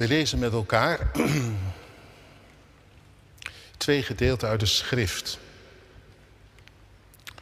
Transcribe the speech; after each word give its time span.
We 0.00 0.08
lezen 0.08 0.38
met 0.38 0.52
elkaar 0.52 1.10
twee 3.76 4.02
gedeelten 4.02 4.48
uit 4.48 4.60
de 4.60 4.66
schrift. 4.66 5.38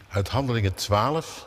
Uit 0.08 0.28
Handelingen 0.28 0.74
12. 0.74 1.46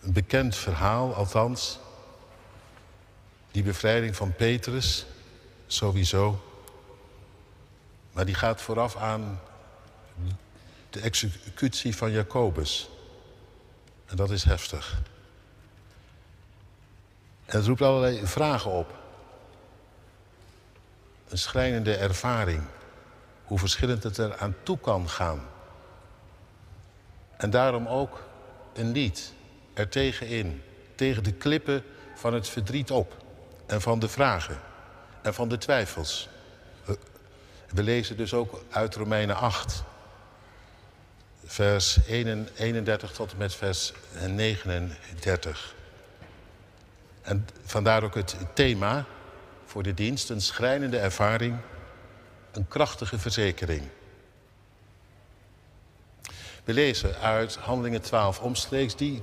Een 0.00 0.12
bekend 0.12 0.56
verhaal, 0.56 1.14
althans. 1.14 1.78
Die 3.50 3.62
bevrijding 3.62 4.16
van 4.16 4.34
Petrus, 4.34 5.06
sowieso. 5.66 6.44
Maar 8.12 8.24
die 8.24 8.34
gaat 8.34 8.62
vooraf 8.62 8.96
aan 8.96 9.40
de 10.90 11.00
executie 11.00 11.96
van 11.96 12.10
Jacobus. 12.10 12.88
En 14.06 14.16
dat 14.16 14.30
is 14.30 14.44
heftig. 14.44 15.02
Het 17.54 17.66
roept 17.66 17.82
allerlei 17.82 18.26
vragen 18.26 18.70
op. 18.70 18.92
Een 21.28 21.38
schrijnende 21.38 21.96
ervaring. 21.96 22.62
Hoe 23.44 23.58
verschillend 23.58 24.02
het 24.02 24.18
er 24.18 24.36
aan 24.36 24.56
toe 24.62 24.78
kan 24.78 25.08
gaan. 25.08 25.46
En 27.36 27.50
daarom 27.50 27.86
ook 27.86 28.24
een 28.72 28.92
lied 28.92 29.32
er 29.74 29.88
tegenin. 29.88 30.62
Tegen 30.94 31.22
de 31.22 31.32
klippen 31.32 31.84
van 32.14 32.34
het 32.34 32.48
verdriet 32.48 32.90
op. 32.90 33.16
En 33.66 33.80
van 33.80 33.98
de 33.98 34.08
vragen. 34.08 34.60
En 35.22 35.34
van 35.34 35.48
de 35.48 35.58
twijfels. 35.58 36.28
We 37.68 37.82
lezen 37.82 38.16
dus 38.16 38.34
ook 38.34 38.62
uit 38.70 38.94
Romeinen 38.94 39.36
8. 39.36 39.82
Vers 41.44 41.98
31 42.06 43.12
tot 43.12 43.32
en 43.32 43.38
met 43.38 43.54
vers 43.54 43.92
39. 44.26 45.74
En 47.24 47.46
vandaar 47.64 48.02
ook 48.02 48.14
het 48.14 48.36
thema 48.52 49.04
voor 49.64 49.82
de 49.82 49.94
dienst: 49.94 50.30
een 50.30 50.40
schrijnende 50.40 50.98
ervaring, 50.98 51.56
een 52.52 52.68
krachtige 52.68 53.18
verzekering. 53.18 53.82
We 56.64 56.72
lezen 56.72 57.18
uit 57.18 57.56
Handelingen 57.56 58.02
12. 58.02 58.40
Omstreeks 58.40 58.96
die 58.96 59.22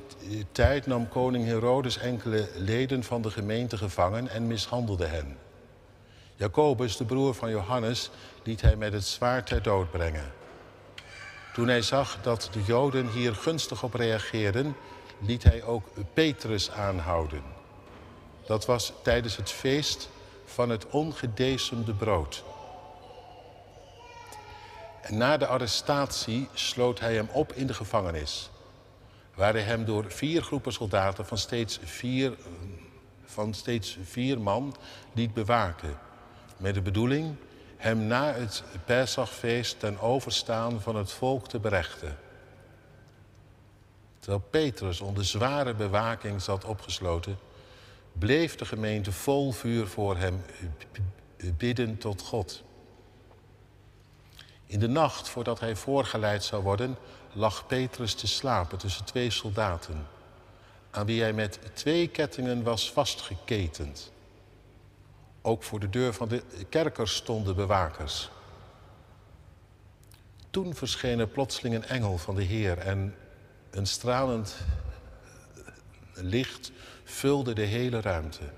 tijd 0.51 0.87
nam 0.87 1.09
koning 1.09 1.45
Herodes 1.45 1.97
enkele 1.97 2.49
leden 2.55 3.03
van 3.03 3.21
de 3.21 3.31
gemeente 3.31 3.77
gevangen 3.77 4.29
en 4.29 4.47
mishandelde 4.47 5.05
hen. 5.05 5.37
Jacobus, 6.35 6.97
de 6.97 7.05
broer 7.05 7.33
van 7.33 7.49
Johannes, 7.49 8.09
liet 8.43 8.61
hij 8.61 8.75
met 8.75 8.93
het 8.93 9.05
zwaard 9.05 9.47
ter 9.47 9.61
dood 9.61 9.91
brengen. 9.91 10.31
Toen 11.53 11.67
hij 11.67 11.81
zag 11.81 12.17
dat 12.21 12.49
de 12.51 12.63
Joden 12.63 13.07
hier 13.07 13.35
gunstig 13.35 13.83
op 13.83 13.93
reageerden, 13.93 14.75
liet 15.19 15.43
hij 15.43 15.63
ook 15.63 15.87
Petrus 16.13 16.71
aanhouden. 16.71 17.60
Dat 18.51 18.65
was 18.65 18.93
tijdens 19.01 19.35
het 19.35 19.51
feest 19.51 20.09
van 20.45 20.69
het 20.69 20.87
ongedecemde 20.87 21.93
brood. 21.93 22.43
En 25.01 25.17
na 25.17 25.37
de 25.37 25.47
arrestatie 25.47 26.47
sloot 26.53 26.99
hij 26.99 27.15
hem 27.15 27.29
op 27.31 27.53
in 27.53 27.67
de 27.67 27.73
gevangenis, 27.73 28.49
waar 29.35 29.53
hij 29.53 29.61
hem 29.61 29.85
door 29.85 30.11
vier 30.11 30.41
groepen 30.41 30.73
soldaten 30.73 31.25
van 31.25 31.37
steeds 31.37 31.79
vier, 31.83 32.33
van 33.25 33.53
steeds 33.53 33.97
vier 34.03 34.39
man 34.39 34.75
liet 35.13 35.33
bewaken, 35.33 35.99
met 36.57 36.73
de 36.73 36.81
bedoeling 36.81 37.35
hem 37.77 37.97
na 37.97 38.33
het 38.33 38.63
Pesachfeest 38.85 39.79
ten 39.79 39.99
overstaan 39.99 40.81
van 40.81 40.95
het 40.95 41.11
volk 41.11 41.47
te 41.47 41.59
berechten. 41.59 42.17
Terwijl 44.19 44.43
Petrus 44.49 45.01
onder 45.01 45.25
zware 45.25 45.73
bewaking 45.73 46.41
zat 46.41 46.65
opgesloten, 46.65 47.37
bleef 48.13 48.55
de 48.55 48.65
gemeente 48.65 49.11
vol 49.11 49.51
vuur 49.51 49.87
voor 49.87 50.17
hem 50.17 50.41
bidden 51.57 51.97
tot 51.97 52.21
God. 52.21 52.63
In 54.65 54.79
de 54.79 54.87
nacht 54.87 55.29
voordat 55.29 55.59
hij 55.59 55.75
voorgeleid 55.75 56.43
zou 56.43 56.63
worden, 56.63 56.97
lag 57.33 57.67
Petrus 57.67 58.13
te 58.13 58.27
slapen 58.27 58.77
tussen 58.77 59.05
twee 59.05 59.29
soldaten, 59.29 60.07
aan 60.91 61.05
wie 61.05 61.21
hij 61.21 61.33
met 61.33 61.59
twee 61.73 62.07
kettingen 62.07 62.63
was 62.63 62.91
vastgeketend. 62.91 64.11
Ook 65.41 65.63
voor 65.63 65.79
de 65.79 65.89
deur 65.89 66.13
van 66.13 66.27
de 66.27 66.43
kerker 66.69 67.07
stonden 67.07 67.55
bewakers. 67.55 68.29
Toen 70.49 70.75
verscheen 70.75 71.19
er 71.19 71.27
plotseling 71.27 71.75
een 71.75 71.85
engel 71.85 72.17
van 72.17 72.35
de 72.35 72.43
Heer 72.43 72.77
en 72.77 73.15
een 73.69 73.87
stralend 73.87 74.55
licht 76.13 76.71
vulde 77.11 77.53
de 77.53 77.61
hele 77.61 78.01
ruimte. 78.01 78.49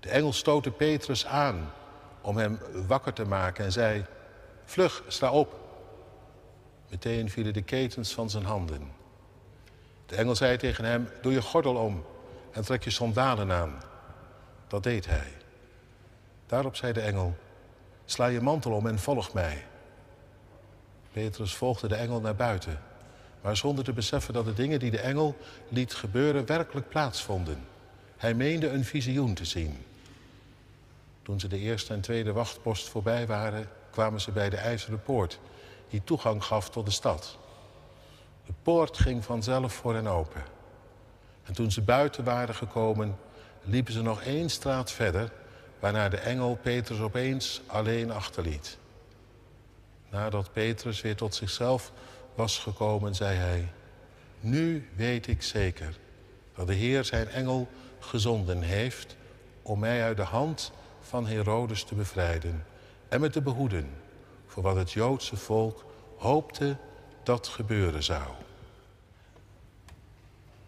De 0.00 0.08
engel 0.08 0.32
stootte 0.32 0.70
Petrus 0.70 1.26
aan 1.26 1.72
om 2.20 2.36
hem 2.36 2.58
wakker 2.86 3.12
te 3.12 3.24
maken 3.24 3.64
en 3.64 3.72
zei: 3.72 4.04
Vlug, 4.64 5.02
sta 5.06 5.30
op. 5.30 5.60
Meteen 6.88 7.30
vielen 7.30 7.52
de 7.52 7.62
ketens 7.62 8.14
van 8.14 8.30
zijn 8.30 8.44
handen. 8.44 8.92
De 10.06 10.16
engel 10.16 10.36
zei 10.36 10.56
tegen 10.56 10.84
hem: 10.84 11.08
Doe 11.22 11.32
je 11.32 11.42
gordel 11.42 11.74
om 11.74 12.04
en 12.52 12.64
trek 12.64 12.84
je 12.84 12.90
sandalen 12.90 13.52
aan. 13.52 13.82
Dat 14.66 14.82
deed 14.82 15.06
hij. 15.06 15.32
Daarop 16.46 16.76
zei 16.76 16.92
de 16.92 17.00
engel: 17.00 17.36
Sla 18.04 18.26
je 18.26 18.40
mantel 18.40 18.72
om 18.72 18.86
en 18.86 18.98
volg 18.98 19.32
mij. 19.32 19.66
Petrus 21.12 21.54
volgde 21.54 21.88
de 21.88 21.94
engel 21.94 22.20
naar 22.20 22.36
buiten, 22.36 22.82
maar 23.40 23.56
zonder 23.56 23.84
te 23.84 23.92
beseffen 23.92 24.34
dat 24.34 24.44
de 24.44 24.54
dingen 24.54 24.78
die 24.78 24.90
de 24.90 25.00
engel 25.00 25.36
liet 25.68 25.94
gebeuren 25.94 26.46
werkelijk 26.46 26.88
plaatsvonden. 26.88 27.66
Hij 28.16 28.34
meende 28.34 28.68
een 28.68 28.84
visioen 28.84 29.34
te 29.34 29.44
zien. 29.44 29.84
Toen 31.22 31.40
ze 31.40 31.48
de 31.48 31.58
eerste 31.58 31.94
en 31.94 32.00
tweede 32.00 32.32
wachtpost 32.32 32.88
voorbij 32.88 33.26
waren, 33.26 33.68
kwamen 33.90 34.20
ze 34.20 34.30
bij 34.30 34.50
de 34.50 34.56
ijzeren 34.56 35.02
poort, 35.02 35.38
die 35.90 36.04
toegang 36.04 36.44
gaf 36.44 36.70
tot 36.70 36.84
de 36.84 36.92
stad. 36.92 37.38
De 38.46 38.52
poort 38.62 38.98
ging 38.98 39.24
vanzelf 39.24 39.72
voor 39.72 39.94
hen 39.94 40.06
open. 40.06 40.42
En 41.44 41.54
toen 41.54 41.70
ze 41.70 41.82
buiten 41.82 42.24
waren 42.24 42.54
gekomen, 42.54 43.18
liepen 43.62 43.92
ze 43.92 44.02
nog 44.02 44.22
één 44.22 44.50
straat 44.50 44.92
verder 44.92 45.32
waarna 45.78 46.08
de 46.08 46.16
engel 46.16 46.58
Petrus 46.62 47.00
opeens 47.00 47.60
alleen 47.66 48.10
achterliet. 48.10 48.78
Nadat 50.10 50.52
Petrus 50.52 51.00
weer 51.00 51.16
tot 51.16 51.34
zichzelf 51.34 51.92
was 52.38 52.58
gekomen, 52.58 53.14
zei 53.14 53.36
hij: 53.36 53.72
Nu 54.40 54.88
weet 54.96 55.26
ik 55.26 55.42
zeker 55.42 55.98
dat 56.54 56.66
de 56.66 56.74
Heer 56.74 57.04
zijn 57.04 57.28
engel 57.28 57.68
gezonden 57.98 58.62
heeft 58.62 59.16
om 59.62 59.78
mij 59.78 60.02
uit 60.02 60.16
de 60.16 60.22
hand 60.22 60.72
van 61.00 61.26
Herodes 61.26 61.84
te 61.84 61.94
bevrijden 61.94 62.64
en 63.08 63.20
me 63.20 63.30
te 63.30 63.40
behoeden 63.40 63.90
voor 64.46 64.62
wat 64.62 64.76
het 64.76 64.92
Joodse 64.92 65.36
volk 65.36 65.84
hoopte 66.16 66.76
dat 67.22 67.48
gebeuren 67.48 68.02
zou. 68.02 68.28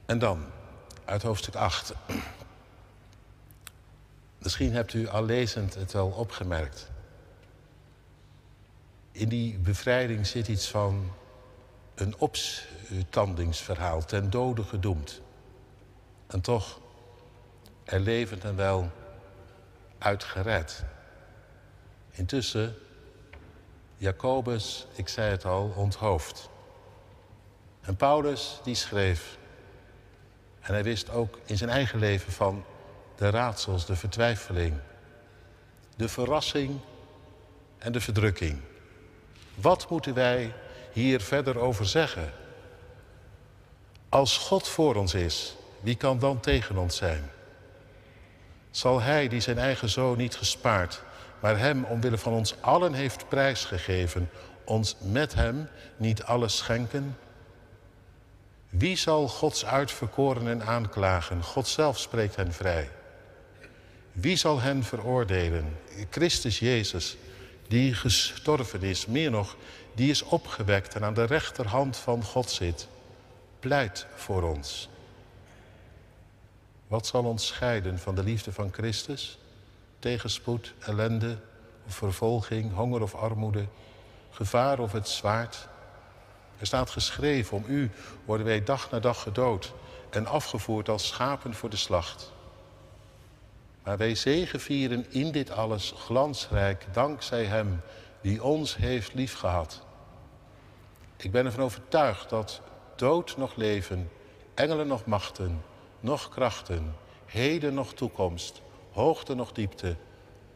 En 0.06 0.18
dan, 0.18 0.44
uit 1.04 1.22
hoofdstuk 1.22 1.54
8. 1.54 1.94
Misschien 4.38 4.72
hebt 4.72 4.92
u 4.92 5.08
al 5.08 5.24
lezend 5.24 5.74
het 5.74 5.92
wel 5.92 6.08
opgemerkt. 6.08 6.90
In 9.12 9.28
die 9.28 9.58
bevrijding 9.58 10.26
zit 10.26 10.48
iets 10.48 10.68
van 10.68 11.10
een 12.00 12.14
opstandingsverhaal, 12.18 14.04
ten 14.04 14.30
dode 14.30 14.64
gedoemd. 14.64 15.20
En 16.26 16.40
toch 16.40 16.80
er 17.84 18.00
levend 18.00 18.44
en 18.44 18.56
wel 18.56 18.90
uitgered. 19.98 20.84
Intussen, 22.10 22.74
Jacobus, 23.96 24.86
ik 24.92 25.08
zei 25.08 25.30
het 25.30 25.44
al, 25.44 25.72
onthoofd. 25.76 26.48
En 27.80 27.96
Paulus 27.96 28.60
die 28.62 28.74
schreef. 28.74 29.38
En 30.60 30.72
hij 30.72 30.82
wist 30.82 31.10
ook 31.10 31.38
in 31.44 31.56
zijn 31.56 31.70
eigen 31.70 31.98
leven 31.98 32.32
van 32.32 32.64
de 33.16 33.30
raadsels, 33.30 33.86
de 33.86 33.96
vertwijfeling, 33.96 34.74
de 35.96 36.08
verrassing 36.08 36.80
en 37.78 37.92
de 37.92 38.00
verdrukking. 38.00 38.60
Wat 39.54 39.90
moeten 39.90 40.14
wij 40.14 40.52
hier 41.00 41.20
verder 41.20 41.58
over 41.58 41.86
zeggen? 41.86 42.32
Als 44.08 44.38
God 44.38 44.68
voor 44.68 44.94
ons 44.94 45.14
is, 45.14 45.56
wie 45.80 45.96
kan 45.96 46.18
dan 46.18 46.40
tegen 46.40 46.76
ons 46.76 46.96
zijn? 46.96 47.30
Zal 48.70 49.00
Hij 49.00 49.28
die 49.28 49.40
zijn 49.40 49.58
eigen 49.58 49.88
zoon 49.88 50.16
niet 50.16 50.36
gespaard, 50.36 51.02
maar 51.40 51.58
Hem 51.58 51.84
omwille 51.84 52.18
van 52.18 52.32
ons 52.32 52.54
allen 52.60 52.92
heeft 52.94 53.28
prijsgegeven, 53.28 54.30
ons 54.64 54.96
met 55.00 55.34
Hem 55.34 55.68
niet 55.96 56.22
alles 56.22 56.56
schenken? 56.56 57.16
Wie 58.70 58.96
zal 58.96 59.28
Gods 59.28 59.64
uitverkorenen 59.64 60.62
aanklagen? 60.62 61.42
God 61.42 61.68
zelf 61.68 61.98
spreekt 61.98 62.36
hen 62.36 62.52
vrij. 62.52 62.90
Wie 64.12 64.36
zal 64.36 64.60
hen 64.60 64.84
veroordelen? 64.84 65.76
Christus 66.10 66.58
Jezus, 66.58 67.16
die 67.68 67.94
gestorven 67.94 68.82
is, 68.82 69.06
meer 69.06 69.30
nog, 69.30 69.56
die 69.94 70.10
is 70.10 70.22
opgewekt 70.22 70.94
en 70.94 71.04
aan 71.04 71.14
de 71.14 71.24
rechterhand 71.24 71.96
van 71.96 72.24
God 72.24 72.50
zit, 72.50 72.88
pleit 73.60 74.06
voor 74.14 74.42
ons. 74.42 74.88
Wat 76.86 77.06
zal 77.06 77.24
ons 77.24 77.46
scheiden 77.46 77.98
van 77.98 78.14
de 78.14 78.22
liefde 78.22 78.52
van 78.52 78.72
Christus? 78.72 79.38
Tegenspoed, 79.98 80.74
ellende 80.78 81.38
of 81.86 81.94
vervolging, 81.94 82.74
honger 82.74 83.02
of 83.02 83.14
armoede, 83.14 83.66
gevaar 84.30 84.78
of 84.78 84.92
het 84.92 85.08
zwaard? 85.08 85.68
Er 86.58 86.66
staat 86.66 86.90
geschreven, 86.90 87.56
om 87.56 87.64
u 87.66 87.90
worden 88.24 88.46
wij 88.46 88.64
dag 88.64 88.90
na 88.90 88.98
dag 89.00 89.22
gedood 89.22 89.72
en 90.10 90.26
afgevoerd 90.26 90.88
als 90.88 91.06
schapen 91.06 91.54
voor 91.54 91.70
de 91.70 91.76
slacht. 91.76 92.32
Maar 93.82 93.96
wij 93.96 94.14
zegevieren 94.14 95.06
in 95.08 95.32
dit 95.32 95.50
alles 95.50 95.94
glansrijk 95.96 96.86
dankzij 96.92 97.44
Hem 97.44 97.80
die 98.22 98.42
ons 98.42 98.76
heeft 98.76 99.14
liefgehad. 99.14 99.82
Ik 101.16 101.30
ben 101.30 101.44
ervan 101.46 101.64
overtuigd 101.64 102.28
dat 102.30 102.60
dood 102.96 103.36
nog 103.36 103.56
leven, 103.56 104.10
engelen 104.54 104.86
nog 104.86 105.04
machten, 105.04 105.62
nog 106.00 106.28
krachten, 106.28 106.94
heden 107.26 107.74
nog 107.74 107.94
toekomst, 107.94 108.62
hoogte 108.92 109.34
nog 109.34 109.52
diepte, 109.52 109.96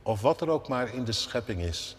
of 0.02 0.20
wat 0.20 0.40
er 0.40 0.48
ook 0.48 0.68
maar 0.68 0.94
in 0.94 1.04
de 1.04 1.12
schepping 1.12 1.60
is, 1.60 1.96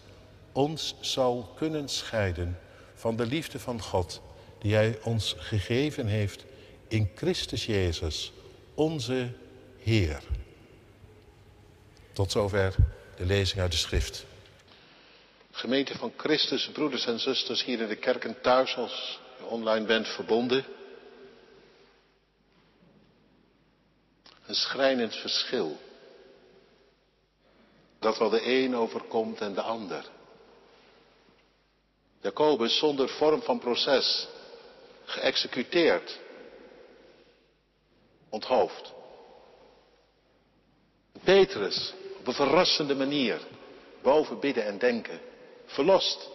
ons 0.52 0.96
zal 1.00 1.52
kunnen 1.54 1.88
scheiden 1.88 2.58
van 2.94 3.16
de 3.16 3.26
liefde 3.26 3.58
van 3.58 3.82
God 3.82 4.22
die 4.58 4.74
Hij 4.74 4.98
ons 5.02 5.34
gegeven 5.38 6.06
heeft 6.06 6.44
in 6.88 7.10
Christus 7.14 7.66
Jezus, 7.66 8.32
onze 8.74 9.32
Heer. 9.78 10.22
Tot 12.12 12.30
zover 12.30 12.74
de 13.16 13.26
lezing 13.26 13.60
uit 13.60 13.70
de 13.70 13.76
schrift. 13.76 14.26
Gemeente 15.56 15.98
van 15.98 16.12
Christus, 16.16 16.68
broeders 16.72 17.06
en 17.06 17.18
zusters 17.18 17.64
hier 17.64 17.80
in 17.80 17.88
de 17.88 17.96
kerk 17.96 18.24
en 18.24 18.40
thuis 18.40 18.76
als 18.76 19.20
je 19.38 19.44
online 19.44 19.86
bent 19.86 20.08
verbonden. 20.08 20.64
Een 24.46 24.54
schrijnend 24.54 25.14
verschil. 25.14 25.78
Dat 27.98 28.18
wel 28.18 28.30
de 28.30 28.46
een 28.46 28.76
overkomt 28.76 29.40
en 29.40 29.54
de 29.54 29.60
ander. 29.60 30.04
Jacobus 32.20 32.78
zonder 32.78 33.08
vorm 33.08 33.42
van 33.42 33.58
proces, 33.58 34.28
geëxecuteerd, 35.04 36.18
onthoofd. 38.28 38.92
Petrus, 41.24 41.94
op 42.18 42.26
een 42.26 42.32
verrassende 42.34 42.94
manier, 42.94 43.40
boven 44.02 44.40
bidden 44.40 44.64
en 44.64 44.78
denken, 44.78 45.20
verlost. 45.66 46.34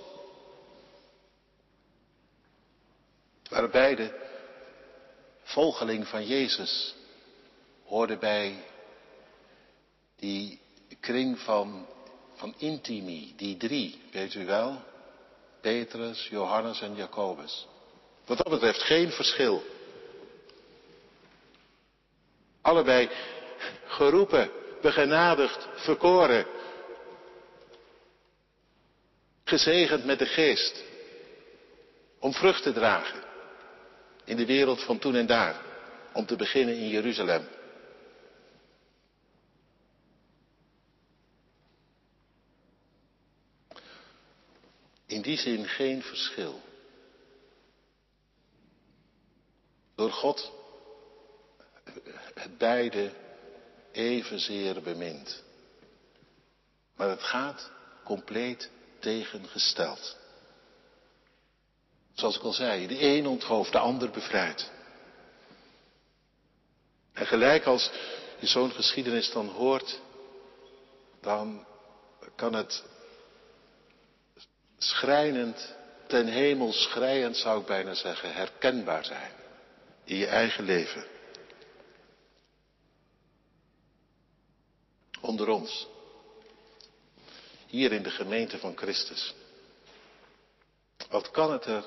waren 3.52 3.72
beide 3.72 4.14
volgeling 5.44 6.08
van 6.08 6.26
Jezus, 6.26 6.96
hoorden 7.86 8.20
bij 8.20 8.64
die 10.16 10.60
kring 11.00 11.40
van, 11.40 11.88
van 12.34 12.54
intimi, 12.58 13.34
die 13.36 13.58
drie, 13.58 14.02
weet 14.12 14.34
u 14.34 14.46
wel? 14.46 14.82
Petrus, 15.62 16.28
Johannes 16.28 16.82
en 16.82 16.96
Jacobus. 16.96 17.68
Wat 18.26 18.38
dat 18.38 18.50
betreft 18.50 18.82
geen 18.82 19.12
verschil. 19.12 19.64
Allebei 22.62 23.10
geroepen, 23.86 24.52
begenadigd, 24.82 25.68
verkoren. 25.76 26.46
Gezegend 29.52 30.06
met 30.06 30.20
de 30.20 30.26
geest. 30.26 30.84
Om 32.20 32.34
vrucht 32.34 32.64
te 32.64 32.74
dragen. 32.74 33.24
In 34.26 34.38
de 34.38 34.46
wereld 34.46 34.84
van 34.84 35.00
toen 35.00 35.16
en 35.16 35.26
daar. 35.26 35.62
Om 36.14 36.26
te 36.26 36.36
beginnen 36.36 36.76
in 36.76 36.88
Jeruzalem. 36.88 37.48
In 45.06 45.22
die 45.22 45.38
zin 45.38 45.68
geen 45.68 46.02
verschil. 46.02 46.62
Door 49.96 50.12
God 50.12 50.52
het 52.34 52.58
beide 52.58 53.12
evenzeer 53.92 54.82
bemint. 54.82 55.44
Maar 56.96 57.10
het 57.10 57.24
gaat 57.24 57.72
compleet 58.04 58.70
tegengesteld. 59.02 60.18
Zoals 62.14 62.36
ik 62.36 62.44
al 62.44 62.54
zei, 62.54 62.88
de 62.88 63.02
een 63.02 63.28
onthoofd, 63.28 63.72
de 63.72 63.80
ander 63.80 64.10
bevrijdt. 64.10 64.72
En 67.14 67.26
gelijk 67.26 67.66
als 67.66 67.92
je 68.40 68.48
zo'n 68.48 68.72
geschiedenis 68.72 69.32
dan 69.32 69.48
hoort, 69.48 70.00
dan 71.22 71.66
kan 72.36 72.54
het 72.54 72.84
schrijnend, 74.78 75.76
ten 76.08 76.28
hemel 76.28 76.72
schrijend 76.72 77.38
zou 77.38 77.62
ik 77.62 77.66
bijna 77.66 77.94
zeggen, 77.94 78.34
herkenbaar 78.34 79.06
zijn 79.06 79.32
in 80.04 80.16
je 80.16 80.28
eigen 80.28 80.64
leven. 80.64 81.06
Onder 85.22 85.48
ons. 85.48 85.88
Hier 87.72 87.92
in 87.92 88.04
de 88.04 88.12
gemeente 88.12 88.58
van 88.58 88.78
Christus. 88.78 89.34
Wat 91.10 91.32
kan 91.32 91.52
het 91.52 91.66
er 91.66 91.84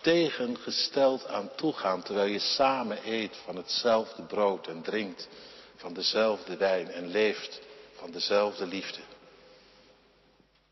tegengesteld 0.00 1.26
aan 1.26 1.54
toegaan 1.54 2.02
terwijl 2.02 2.28
je 2.28 2.38
samen 2.38 2.98
eet 3.04 3.36
van 3.44 3.56
hetzelfde 3.56 4.22
brood 4.22 4.66
en 4.66 4.82
drinkt 4.82 5.28
van 5.76 5.92
dezelfde 5.92 6.56
wijn 6.56 6.90
en 6.90 7.06
leeft 7.06 7.60
van 7.92 8.10
dezelfde 8.10 8.66
liefde? 8.66 9.00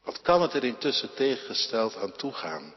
Wat 0.02 0.20
kan 0.20 0.42
het 0.42 0.54
er 0.54 0.64
intussen 0.64 1.14
tegengesteld 1.14 1.96
aan 1.96 2.12
toegaan? 2.12 2.74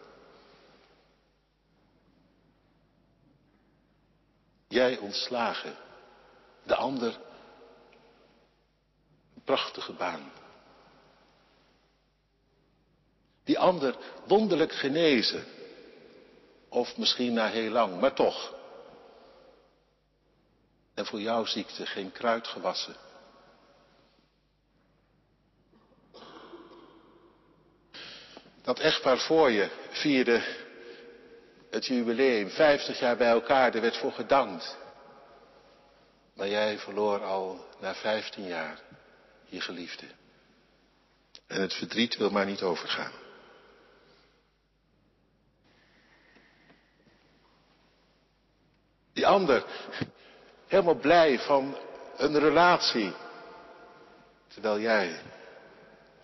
Jij 4.68 4.98
ontslagen, 4.98 5.76
de 6.64 6.76
ander 6.76 7.20
een 9.36 9.44
prachtige 9.44 9.94
baan. 9.94 10.32
Die 13.44 13.60
ander 13.60 13.96
wonderlijk 14.28 14.72
genezen, 14.72 15.46
of 16.70 16.98
misschien 16.98 17.34
na 17.34 17.48
heel 17.48 17.72
lang, 17.72 18.00
maar 18.00 18.14
toch. 18.14 18.54
En 20.94 21.06
voor 21.06 21.22
jouw 21.22 21.46
ziekte 21.46 21.86
geen 21.86 22.12
kruid 22.12 22.48
gewassen. 22.48 22.96
Dat 28.62 28.80
echtpaar 28.80 29.18
voor 29.18 29.52
je 29.52 29.70
vierde 29.90 30.44
het 31.70 31.86
jubileum, 31.86 32.50
50 32.50 33.00
jaar 33.00 33.18
bij 33.18 33.30
elkaar, 33.30 33.76
er 33.76 33.82
werd 33.82 33.98
voor 33.98 34.12
gedankt. 34.12 34.78
Maar 36.34 36.48
jij 36.48 36.80
verloor 36.80 37.24
al 37.24 37.66
na 37.80 37.96
15 37.96 38.44
jaar 38.44 38.80
je 39.46 39.62
geliefde. 39.62 40.06
En 41.48 41.62
het 41.62 41.74
verdriet 41.74 42.18
wil 42.18 42.30
maar 42.30 42.46
niet 42.46 42.62
overgaan. 42.62 43.23
Die 49.14 49.28
ander, 49.28 49.66
helemaal 50.68 50.96
blij 50.96 51.40
van 51.40 51.78
een 52.18 52.40
relatie. 52.40 53.14
Terwijl 54.48 54.80
jij 54.80 55.22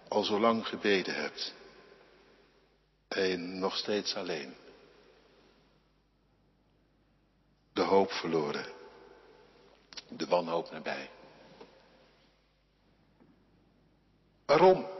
al 0.08 0.24
zo 0.24 0.39
lang 0.39 0.67
gebeden 0.67 1.15
hebt. 1.15 1.53
En 3.08 3.60
nog 3.60 3.77
steeds 3.77 4.15
alleen. 4.15 4.55
De 7.74 7.81
hoop 7.81 8.12
verloren. 8.12 8.65
De 10.08 10.27
wanhoop 10.27 10.72
nabij. 10.72 11.10
Waarom? 14.46 14.99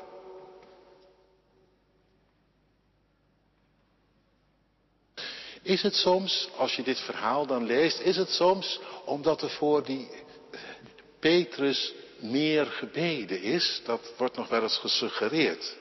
Is 5.70 5.82
het 5.82 5.96
soms, 5.96 6.50
als 6.56 6.76
je 6.76 6.84
dit 6.84 7.00
verhaal 7.00 7.46
dan 7.46 7.66
leest, 7.66 8.00
is 8.00 8.16
het 8.16 8.30
soms 8.30 8.80
omdat 9.06 9.42
er 9.42 9.50
voor 9.50 9.84
die 9.84 10.10
Petrus 11.20 11.94
meer 12.20 12.66
gebeden 12.66 13.42
is? 13.42 13.82
Dat 13.86 14.14
wordt 14.18 14.36
nog 14.36 14.48
wel 14.48 14.62
eens 14.62 14.78
gesuggereerd. 14.78 15.76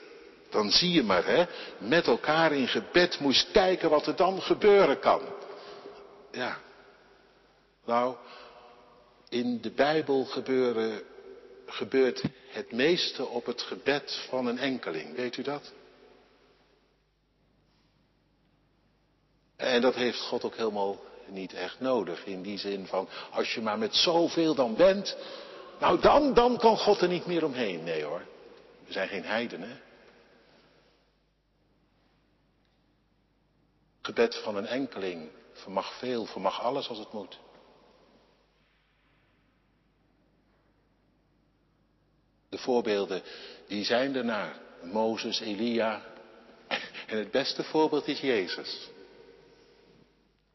Dan 0.49 0.71
zie 0.71 0.91
je 0.91 1.03
maar, 1.03 1.25
hè, 1.25 1.45
met 1.77 2.07
elkaar 2.07 2.51
in 2.51 2.67
gebed 2.67 3.19
moest 3.19 3.51
kijken 3.51 3.89
wat 3.89 4.07
er 4.07 4.15
dan 4.15 4.41
gebeuren 4.41 4.99
kan. 4.99 5.21
Ja. 6.31 6.59
Nou, 7.85 8.15
in 9.29 9.61
de 9.61 9.71
Bijbel 9.71 10.25
gebeuren, 10.25 11.01
gebeurt 11.65 12.21
het 12.49 12.71
meeste 12.71 13.25
op 13.25 13.45
het 13.45 13.61
gebed 13.61 14.25
van 14.29 14.47
een 14.47 14.59
enkeling. 14.59 15.15
Weet 15.15 15.37
u 15.37 15.41
dat? 15.41 15.71
En 19.59 19.81
dat 19.81 19.95
heeft 19.95 20.19
God 20.19 20.43
ook 20.43 20.55
helemaal, 20.55 20.99
niet 21.27 21.53
echt 21.53 21.79
nodig. 21.79 22.25
In 22.25 22.41
die 22.41 22.57
zin 22.57 22.87
van, 22.87 23.09
als 23.31 23.53
je 23.53 23.61
maar 23.61 23.77
met 23.77 23.95
zoveel 23.95 24.55
dan 24.55 24.75
bent, 24.75 25.17
nou 25.79 25.99
dan, 25.99 26.33
dan 26.33 26.57
kan 26.57 26.77
God 26.77 27.01
er 27.01 27.07
niet 27.07 27.25
meer 27.25 27.45
omheen. 27.45 27.83
Nee 27.83 28.03
hoor, 28.03 28.25
we 28.85 28.93
zijn 28.93 29.07
geen 29.07 29.23
heidenen. 29.23 29.81
Gebed 34.01 34.35
van 34.35 34.55
een 34.55 34.65
enkeling 34.65 35.29
vermag 35.53 35.97
veel, 35.97 36.25
vermag 36.25 36.61
alles 36.61 36.89
als 36.89 36.97
het 36.97 37.13
moet. 37.13 37.39
De 42.49 42.57
voorbeelden, 42.57 43.21
die 43.67 43.85
zijn 43.85 44.15
ernaar. 44.15 44.59
Mozes, 44.83 45.39
Elia. 45.39 46.01
En 47.07 47.17
het 47.17 47.31
beste 47.31 47.63
voorbeeld 47.63 48.07
is 48.07 48.19
Jezus. 48.19 48.89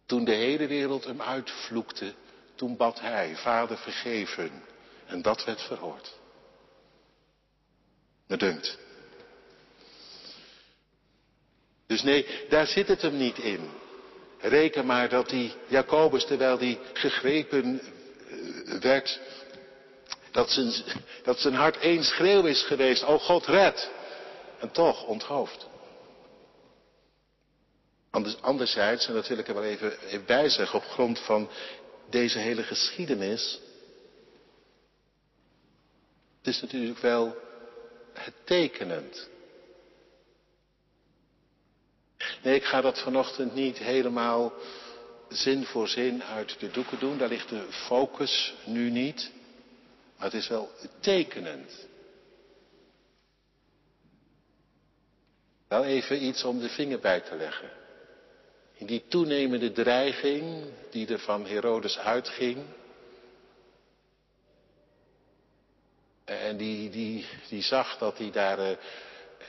Toen 0.06 0.25
de 0.25 0.32
hele 0.32 0.66
wereld 0.66 1.04
hem 1.04 1.23
uitvloekte, 1.23 2.12
toen 2.54 2.76
bad 2.76 3.00
hij, 3.00 3.37
Vader 3.37 3.78
vergeven. 3.78 4.62
En 5.06 5.23
dat 5.23 5.44
werd 5.44 5.62
verhoord. 5.62 6.14
Me 8.26 8.37
dunkt. 8.37 8.78
Dus 11.87 12.02
nee, 12.02 12.26
daar 12.49 12.66
zit 12.66 12.88
het 12.88 13.02
hem 13.02 13.16
niet 13.16 13.38
in. 13.38 13.70
Reken 14.40 14.87
maar 14.87 15.08
dat 15.08 15.28
die 15.28 15.54
Jacobus, 15.66 16.25
terwijl 16.26 16.58
die 16.58 16.78
gegrepen 16.92 17.80
eh, 17.80 18.80
werd, 18.80 19.20
dat 20.30 20.50
zijn, 20.50 20.73
dat 21.23 21.38
zijn 21.38 21.54
hart 21.54 21.78
één 21.78 22.04
schreeuw 22.04 22.44
is 22.44 22.62
geweest, 22.62 23.04
oh 23.04 23.20
God 23.20 23.46
red. 23.46 23.90
En 24.61 24.70
toch 24.70 25.06
onthoofd. 25.06 25.66
Anderzijds, 28.40 29.06
en 29.06 29.14
dat 29.14 29.28
wil 29.28 29.38
ik 29.38 29.49
er 29.49 29.54
wel 29.54 29.64
even, 29.64 30.25
bij 30.26 30.71
op 30.73 30.85
grond 30.85 31.18
van 31.18 31.50
deze 32.11 32.38
hele 32.38 32.62
geschiedenis. 32.62 33.61
Het 36.38 36.54
is 36.54 36.61
natuurlijk 36.61 36.99
wel 36.99 37.37
het 38.12 38.35
tekenend. 38.44 39.28
Nee, 42.42 42.54
ik 42.54 42.64
ga 42.64 42.80
dat 42.80 42.99
vanochtend 42.99 43.54
niet 43.54 43.78
helemaal 43.78 44.52
zin 45.28 45.64
voor 45.64 45.88
zin 45.88 46.23
uit 46.23 46.61
de 46.61 46.71
doeken 46.71 46.99
doen. 46.99 47.18
Daar 47.18 47.28
ligt 47.28 47.49
de 47.49 47.66
focus 47.71 48.54
nu 48.64 48.90
niet. 48.90 49.30
Maar 50.16 50.26
het 50.26 50.35
is 50.35 50.49
wel 50.49 50.71
tekenend. 51.00 51.87
Wel 55.68 55.85
even 55.85 56.25
iets 56.25 56.44
om 56.44 56.59
de 56.59 56.68
vinger 56.68 57.00
bij 57.00 57.21
te 57.21 57.37
leggen. 57.37 57.84
In 58.75 58.87
die 58.87 59.04
toenemende 59.09 59.73
dreiging 59.73 60.64
die 60.90 61.07
er 61.07 61.19
van 61.19 61.47
Herodes 61.47 61.99
uitging. 61.99 62.64
En 66.25 66.57
die, 66.57 66.90
die, 66.90 67.26
die 67.49 67.62
zag 67.62 67.99
dat 67.99 68.19
hij 68.19 68.31
daar, 68.31 68.59
eh, 68.59 68.76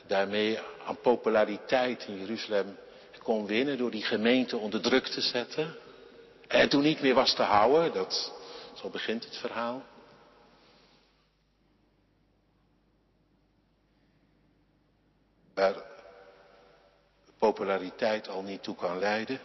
daarmee 0.08 0.60
aan 0.86 0.98
populariteit 1.02 2.06
in 2.08 2.20
Jeruzalem 2.20 2.78
kon 3.26 3.46
winnen 3.46 3.78
door 3.78 3.92
die 3.92 4.04
gemeente 4.04 4.58
onder 4.58 4.82
druk 4.82 5.08
te 5.08 5.22
zetten. 5.22 5.76
En 6.48 6.70
toen 6.70 6.82
niet 6.82 7.02
meer 7.02 7.14
was 7.14 7.36
te 7.36 7.42
houden, 7.42 7.94
dat, 7.94 8.34
zo 8.74 8.90
begint 8.90 9.24
het 9.24 9.38
verhaal. 9.38 9.84
Waar 15.54 15.95
populariteit 17.46 18.30
al 18.30 18.42
niet 18.42 18.64
toe 18.64 18.76
kan 18.76 19.00
leiden. 19.00 19.40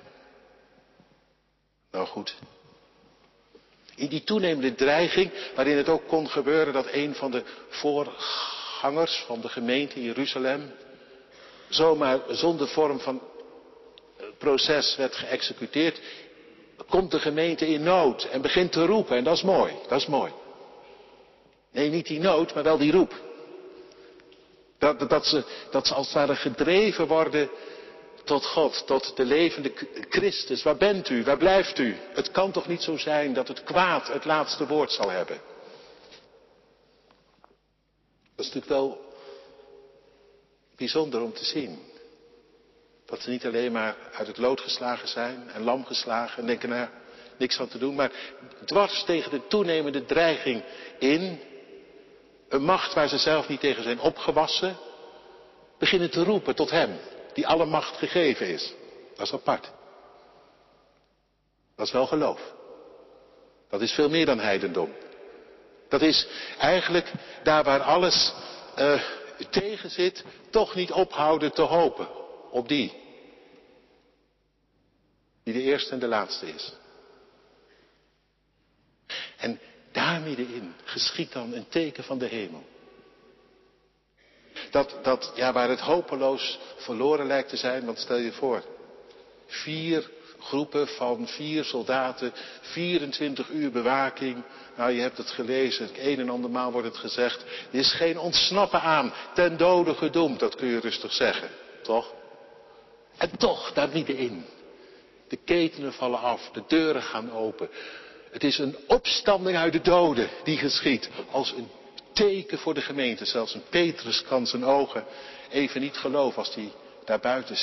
Nou 1.91 2.07
goed. 2.07 2.35
In 3.95 4.09
die 4.09 4.25
toenemende 4.25 4.75
dreiging, 4.75 5.31
waarin 5.55 5.77
het 5.77 5.89
ook 5.89 6.09
kon 6.09 6.29
gebeuren 6.29 6.73
dat 6.73 6.87
een 6.93 7.15
van 7.15 7.31
de 7.31 7.43
voorgangers 7.69 9.25
van 9.27 9.41
de 9.41 9.49
gemeente 9.49 9.95
in 9.95 10.03
Jeruzalem 10.03 10.73
zomaar 11.69 12.21
zonder 12.29 12.69
vorm 12.69 13.01
van 13.01 13.23
proces 14.39 14.97
werd 14.97 15.15
geëxecuteerd, 15.15 16.01
komt 16.89 17.11
de 17.11 17.19
gemeente 17.19 17.67
in 17.67 17.83
nood 17.83 18.25
en 18.25 18.41
begint 18.41 18.73
te 18.73 18.87
roepen. 18.87 19.17
En 19.17 19.25
dat 19.25 19.37
is 19.37 19.43
mooi, 19.43 19.73
dat 19.89 20.01
is 20.01 20.07
mooi. 20.07 20.33
Nee, 21.73 21.91
niet 21.91 22.07
die 22.07 22.21
nood, 22.21 22.55
maar 22.55 22.63
wel 22.63 22.79
die 22.79 22.93
roep. 22.93 23.15
Dat, 24.79 25.11
dat, 25.11 25.27
ze, 25.27 25.45
dat 25.71 25.87
ze 25.87 25.95
als 25.95 26.07
het 26.07 26.15
ware 26.15 26.37
gedreven 26.37 27.07
worden 27.07 27.51
tot 28.25 28.47
God, 28.47 28.87
tot 28.87 29.17
de 29.17 29.25
levende 29.25 29.73
Christus. 30.09 30.63
Waar 30.63 30.77
bent 30.77 31.09
u? 31.09 31.25
Waar 31.25 31.37
blijft 31.37 31.79
u? 31.79 31.97
Het 32.13 32.31
kan 32.31 32.51
toch 32.51 32.69
niet 32.69 32.83
zo 32.83 32.97
zijn 32.97 33.33
dat 33.33 33.49
het 33.49 33.63
kwaad 33.63 34.09
het 34.09 34.25
laatste 34.25 34.67
woord 34.67 34.93
zal 34.93 35.11
hebben? 35.11 35.41
Dat 38.37 38.47
is 38.47 38.55
natuurlijk 38.55 38.69
wel 38.69 39.15
bijzonder 40.77 41.23
om 41.23 41.33
te 41.33 41.45
zien. 41.45 41.79
Dat 43.07 43.21
ze 43.21 43.31
niet 43.31 43.47
alleen 43.47 43.73
maar 43.73 43.97
uit 44.13 44.27
het 44.27 44.39
lood 44.39 44.61
geslagen 44.61 45.09
zijn 45.09 45.51
en 45.51 45.63
lam 45.63 45.85
geslagen 45.85 46.41
en 46.41 46.47
denken, 46.47 46.69
nou, 46.69 46.89
niks 47.37 47.61
aan 47.61 47.69
te 47.69 47.79
doen, 47.79 47.95
maar 47.95 48.13
dwars 48.65 49.05
tegen 49.05 49.31
de 49.31 49.47
toenemende 49.47 50.05
dreiging 50.05 50.63
in, 50.99 51.41
een 52.49 52.63
macht 52.63 52.95
waar 52.95 53.09
ze 53.09 53.19
zelf 53.19 53.49
niet 53.49 53.61
tegen 53.61 53.83
zijn 53.83 54.01
opgewassen, 54.01 54.77
beginnen 55.79 56.11
te 56.11 56.25
roepen 56.25 56.55
tot 56.55 56.71
Hem, 56.71 56.99
die 57.35 57.47
alle 57.47 57.65
macht 57.65 57.97
gegeven 57.97 58.49
is. 58.49 58.73
Dat 59.17 59.27
is 59.27 59.33
apart. 59.33 59.71
Dat 61.77 61.87
is 61.87 61.93
wel 61.93 62.07
geloof. 62.07 62.55
Dat 63.69 63.81
is 63.81 63.93
veel 63.93 64.09
meer 64.09 64.27
dan 64.27 64.39
heidendom. 64.39 64.93
Dat 65.89 66.03
is 66.03 66.27
eigenlijk 66.59 67.13
daar 67.43 67.65
waar 67.65 67.81
alles 67.81 68.33
uh, 68.79 69.03
tegen 69.51 69.91
zit, 69.91 70.25
toch 70.51 70.75
niet 70.75 70.93
ophouden 70.93 71.53
te 71.53 71.63
hopen 71.63 72.09
op 72.51 72.69
die. 72.69 72.93
Die 75.45 75.55
de 75.55 75.63
eerste 75.63 75.93
en 75.93 75.99
de 75.99 76.07
laatste 76.07 76.47
is. 76.47 76.73
En 79.37 79.61
daar 79.93 80.21
middenin 80.21 80.75
geschiet 80.85 81.33
dan 81.33 81.53
een 81.53 81.69
teken 81.69 82.05
van 82.05 82.19
de 82.19 82.27
hemel. 82.27 82.65
Dat, 84.71 84.95
dat, 85.03 85.33
ja, 85.35 85.53
waar 85.53 85.69
het 85.69 85.81
hopeloos 85.81 86.59
verloren 86.77 87.27
lijkt 87.27 87.49
te 87.49 87.57
zijn, 87.57 87.85
want 87.85 87.99
stel 87.99 88.17
je 88.17 88.33
voor, 88.33 88.63
vier 89.47 90.11
groepen 90.41 90.89
van 90.89 91.27
vier 91.27 91.65
soldaten, 91.65 92.33
24 92.61 93.49
uur 93.49 93.71
bewaking. 93.71 94.43
Nou, 94.77 94.91
je 94.91 95.01
hebt 95.01 95.17
het 95.17 95.31
gelezen, 95.31 95.89
een 95.95 96.19
en 96.19 96.31
ander 96.31 96.51
maal 96.51 96.73
wordt 96.73 96.87
het 96.87 96.97
gezegd. 96.97 97.45
Er 97.71 97.79
is 97.79 97.93
geen 97.93 98.19
ontsnappen 98.19 98.81
aan, 98.81 99.13
ten 99.35 99.57
dode 99.57 99.95
gedoemd, 99.95 100.39
dat 100.39 100.55
kun 100.55 100.69
je 100.69 100.81
rustig 100.81 101.13
zeggen, 101.13 101.49
toch? 101.83 102.13
En 103.17 103.37
toch, 103.37 103.73
daar 103.73 103.89
middenin. 103.93 104.45
De 105.29 105.37
ketenen 105.45 105.93
vallen 105.93 106.21
af, 106.21 106.51
de 106.53 106.63
deuren 106.67 107.03
gaan 107.03 107.33
open. 107.33 107.69
Het 108.31 108.45
is 108.45 108.59
een 108.59 108.77
opstanding 108.87 109.57
uit 109.57 109.73
de 109.73 109.81
doden 109.81 110.29
die 110.45 110.57
geschiet. 110.59 111.11
Als 111.31 111.53
een 111.53 111.69
teken 112.21 112.59
voor 112.59 112.75
de 112.75 112.81
gemeente. 112.83 113.25
Zelfs 113.25 113.55
een 113.55 113.69
Petrus 113.71 114.23
kan 114.23 114.47
zijn 114.47 114.65
ogen 114.65 115.05
even 115.51 115.81
niet 115.81 115.97
geloven 115.97 116.39
als 116.39 116.55
hij 116.55 116.73
daar 117.05 117.21
buiten 117.21 117.57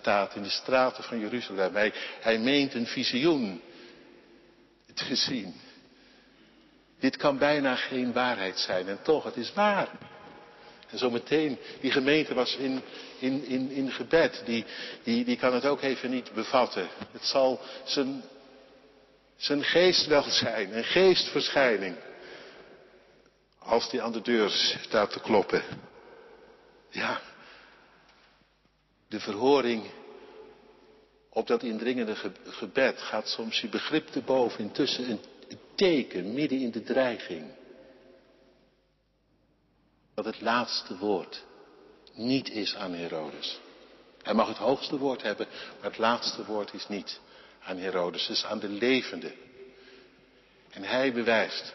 staat 0.00 0.34
in 0.34 0.42
de 0.42 0.50
straten 0.50 1.04
van 1.04 1.18
Jeruzalem. 1.18 1.74
Hij, 1.74 1.92
hij 2.20 2.38
meent 2.38 2.74
een 2.74 2.86
visioen 2.86 3.60
te 4.94 5.16
zien. 5.16 5.54
Dit 7.00 7.16
kan 7.16 7.38
bijna 7.38 7.74
geen 7.74 8.12
waarheid 8.12 8.58
zijn 8.58 8.88
en 8.88 8.98
toch, 9.02 9.24
het 9.24 9.36
is 9.36 9.52
waar. 9.52 9.88
En 10.90 10.98
zometeen, 10.98 11.58
die 11.80 11.90
gemeente 11.90 12.34
was 12.34 12.56
in, 12.56 12.82
in, 13.18 13.44
in, 13.44 13.70
in 13.70 13.90
gebed, 13.90 14.42
die, 14.44 14.64
die, 15.02 15.24
die 15.24 15.36
kan 15.36 15.54
het 15.54 15.64
ook 15.64 15.82
even 15.82 16.10
niet 16.10 16.32
bevatten. 16.32 16.88
Het 17.12 17.24
zal 17.24 17.60
zijn, 17.84 18.22
zijn 19.36 19.64
geest 19.64 20.06
wel 20.06 20.22
zijn, 20.22 20.76
een 20.76 20.84
geestverschijning. 20.84 21.96
Als 23.64 23.90
die 23.90 24.02
aan 24.02 24.12
de 24.12 24.20
deur 24.20 24.50
staat 24.80 25.12
te 25.12 25.20
kloppen. 25.20 25.64
Ja, 26.88 27.20
de 29.08 29.20
verhoring 29.20 29.90
op 31.28 31.46
dat 31.46 31.62
indringende 31.62 32.16
gebed 32.44 33.00
gaat 33.00 33.28
soms 33.28 33.60
je 33.60 33.68
begrip 33.68 34.06
te 34.06 34.20
boven. 34.20 34.60
Intussen 34.60 35.10
een 35.10 35.20
teken 35.74 36.34
midden 36.34 36.60
in 36.60 36.70
de 36.70 36.82
dreiging 36.82 37.50
dat 40.14 40.24
het 40.24 40.40
laatste 40.40 40.96
woord 40.98 41.44
niet 42.12 42.50
is 42.50 42.74
aan 42.74 42.92
Herodes. 42.92 43.58
Hij 44.22 44.34
mag 44.34 44.48
het 44.48 44.56
hoogste 44.56 44.98
woord 44.98 45.22
hebben, 45.22 45.46
maar 45.80 45.90
het 45.90 45.98
laatste 45.98 46.44
woord 46.44 46.74
is 46.74 46.88
niet 46.88 47.20
aan 47.62 47.76
Herodes, 47.76 48.26
het 48.26 48.36
is 48.36 48.44
aan 48.44 48.58
de 48.58 48.68
levende. 48.68 49.32
En 50.70 50.82
hij 50.82 51.12
bewijst 51.12 51.72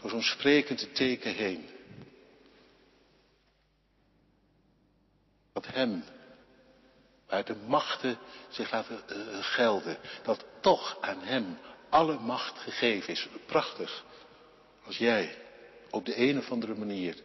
door 0.00 0.10
zo'n 0.10 0.22
sprekende 0.22 0.92
teken 0.92 1.34
heen 1.34 1.68
dat 5.52 5.66
hem 5.66 6.04
waar 7.26 7.44
de 7.44 7.56
machten 7.66 8.18
zich 8.48 8.70
laten 8.70 9.02
uh, 9.08 9.44
gelden, 9.44 9.98
dat 10.22 10.44
toch 10.60 10.98
aan 11.00 11.22
Hem 11.22 11.58
alle 11.88 12.18
macht 12.18 12.58
gegeven 12.58 13.12
is. 13.12 13.28
Prachtig. 13.46 14.04
Als 14.84 14.98
jij 14.98 15.38
op 15.90 16.04
de 16.04 16.18
een 16.18 16.38
of 16.38 16.50
andere 16.50 16.74
manier 16.74 17.16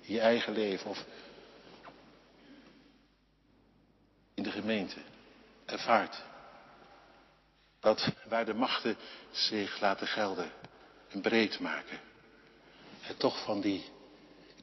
in 0.00 0.12
je 0.12 0.20
eigen 0.20 0.52
leven 0.52 0.90
of 0.90 1.04
in 4.34 4.42
de 4.42 4.50
gemeente 4.50 5.00
ervaart 5.64 6.22
dat 7.80 8.12
waar 8.28 8.44
de 8.44 8.54
machten 8.54 8.96
zich 9.30 9.80
laten 9.80 10.06
gelden 10.06 10.50
en 11.08 11.20
breed 11.20 11.60
maken, 11.60 12.00
het 13.04 13.18
toch 13.18 13.44
van 13.44 13.60
die 13.60 13.84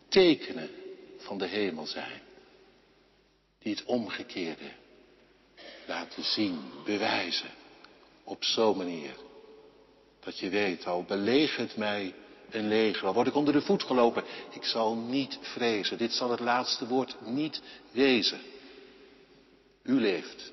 tekenen 0.07 0.69
van 1.17 1.37
de 1.37 1.47
hemel 1.47 1.85
zijn, 1.85 2.21
die 3.59 3.75
het 3.75 3.83
omgekeerde 3.85 4.71
laten 5.87 6.23
zien, 6.23 6.59
bewijzen, 6.85 7.49
op 8.23 8.43
zo'n 8.43 8.77
manier 8.77 9.15
dat 10.23 10.39
je 10.39 10.49
weet, 10.49 10.85
al 10.85 11.03
belegert 11.03 11.77
mij 11.77 12.13
een 12.49 12.67
leger, 12.67 13.07
al 13.07 13.13
word 13.13 13.27
ik 13.27 13.35
onder 13.35 13.53
de 13.53 13.61
voet 13.61 13.83
gelopen, 13.83 14.23
ik 14.51 14.63
zal 14.63 14.95
niet 14.95 15.37
vrezen. 15.41 15.97
Dit 15.97 16.13
zal 16.13 16.31
het 16.31 16.39
laatste 16.39 16.87
woord 16.87 17.15
niet 17.25 17.61
wezen. 17.91 18.41
U 19.83 19.99
leeft. 19.99 20.51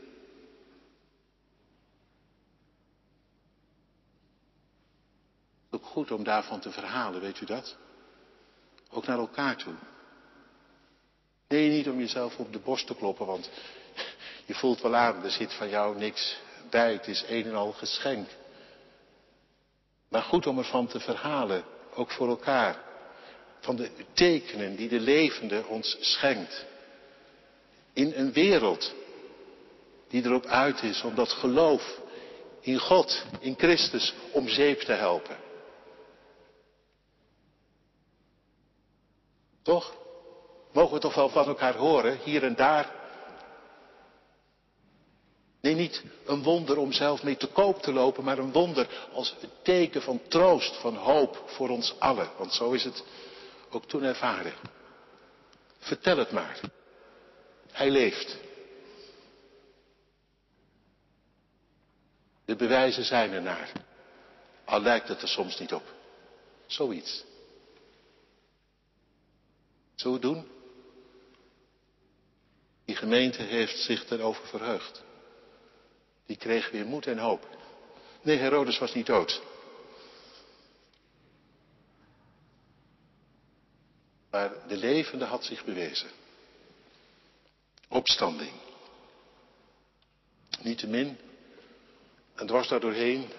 Ook 5.78 5.86
goed 5.86 6.10
om 6.10 6.24
daarvan 6.24 6.60
te 6.60 6.70
verhalen, 6.70 7.20
weet 7.20 7.40
u 7.40 7.46
dat? 7.46 7.76
Ook 8.90 9.06
naar 9.06 9.18
elkaar 9.18 9.56
toe. 9.56 9.74
Nee, 11.48 11.70
niet 11.70 11.88
om 11.88 11.98
jezelf 11.98 12.38
op 12.38 12.52
de 12.52 12.58
borst 12.58 12.86
te 12.86 12.94
kloppen, 12.94 13.26
want 13.26 13.50
je 14.46 14.54
voelt 14.54 14.80
wel 14.80 14.94
aan, 14.94 15.24
er 15.24 15.30
zit 15.30 15.52
van 15.52 15.68
jou 15.68 15.98
niks 15.98 16.38
bij. 16.70 16.92
Het 16.92 17.06
is 17.06 17.24
een 17.28 17.44
en 17.44 17.54
al 17.54 17.72
geschenk. 17.72 18.28
Maar 20.08 20.22
goed 20.22 20.46
om 20.46 20.58
ervan 20.58 20.86
te 20.86 21.00
verhalen, 21.00 21.64
ook 21.94 22.10
voor 22.10 22.28
elkaar. 22.28 22.82
Van 23.60 23.76
de 23.76 23.90
tekenen 24.12 24.76
die 24.76 24.88
de 24.88 25.00
levende 25.00 25.66
ons 25.66 25.96
schenkt. 26.00 26.66
In 27.92 28.12
een 28.14 28.32
wereld 28.32 28.94
die 30.08 30.24
erop 30.24 30.46
uit 30.46 30.82
is 30.82 31.02
om 31.02 31.14
dat 31.14 31.32
geloof 31.32 32.00
in 32.60 32.78
God, 32.78 33.24
in 33.40 33.54
Christus, 33.58 34.14
om 34.32 34.48
zeep 34.48 34.80
te 34.80 34.92
helpen. 34.92 35.46
Toch? 39.68 39.94
Mogen 40.72 40.94
we 40.94 41.00
toch 41.00 41.14
wel 41.14 41.28
van 41.28 41.46
elkaar 41.46 41.76
horen, 41.76 42.18
hier 42.22 42.44
en 42.44 42.54
daar. 42.54 42.92
Nee, 45.60 45.74
niet 45.74 46.04
een 46.26 46.42
wonder 46.42 46.78
om 46.78 46.92
zelf 46.92 47.22
mee 47.22 47.36
te 47.36 47.46
koop 47.46 47.82
te 47.82 47.92
lopen, 47.92 48.24
maar 48.24 48.38
een 48.38 48.52
wonder 48.52 49.08
als 49.12 49.34
een 49.40 49.50
teken 49.62 50.02
van 50.02 50.20
troost, 50.28 50.76
van 50.76 50.96
hoop 50.96 51.42
voor 51.46 51.68
ons 51.68 51.94
allen. 51.98 52.30
Want 52.36 52.52
zo 52.52 52.70
is 52.72 52.84
het 52.84 53.04
ook 53.70 53.84
toen 53.84 54.02
ervaren. 54.02 54.52
Vertel 55.78 56.16
het 56.16 56.30
maar. 56.30 56.60
Hij 57.72 57.90
leeft. 57.90 58.36
De 62.44 62.56
bewijzen 62.56 63.04
zijn 63.04 63.32
er 63.32 63.42
naar. 63.42 63.72
Al 64.64 64.80
lijkt 64.80 65.08
het 65.08 65.22
er 65.22 65.28
soms 65.28 65.58
niet 65.58 65.72
op. 65.72 65.84
Zoiets. 66.66 67.26
Zullen 70.00 70.20
doen? 70.20 70.48
Die 72.84 72.96
gemeente 72.96 73.42
heeft 73.42 73.78
zich 73.78 74.10
erover 74.10 74.46
verheugd. 74.46 75.02
Die 76.26 76.36
kreeg 76.36 76.70
weer 76.70 76.86
moed 76.86 77.06
en 77.06 77.18
hoop. 77.18 77.46
Nee, 78.22 78.36
Herodes 78.36 78.78
was 78.78 78.94
niet 78.94 79.06
dood. 79.06 79.42
Maar 84.30 84.68
de 84.68 84.76
levende 84.76 85.24
had 85.24 85.44
zich 85.44 85.64
bewezen. 85.64 86.10
Opstanding. 87.88 88.52
Niettemin, 90.62 91.18
en 92.34 92.46
dwars 92.46 92.68
daar 92.68 92.80
doorheen, 92.80 93.30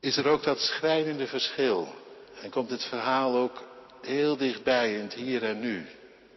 is 0.00 0.16
er 0.16 0.26
ook 0.26 0.42
dat 0.42 0.58
schrijnende 0.58 1.26
verschil. 1.26 1.99
En 2.40 2.50
komt 2.50 2.70
het 2.70 2.84
verhaal 2.84 3.36
ook 3.36 3.62
heel 4.00 4.36
dichtbij 4.36 4.94
in 4.94 5.00
het 5.00 5.14
hier 5.14 5.44
en 5.44 5.60
nu. 5.60 5.86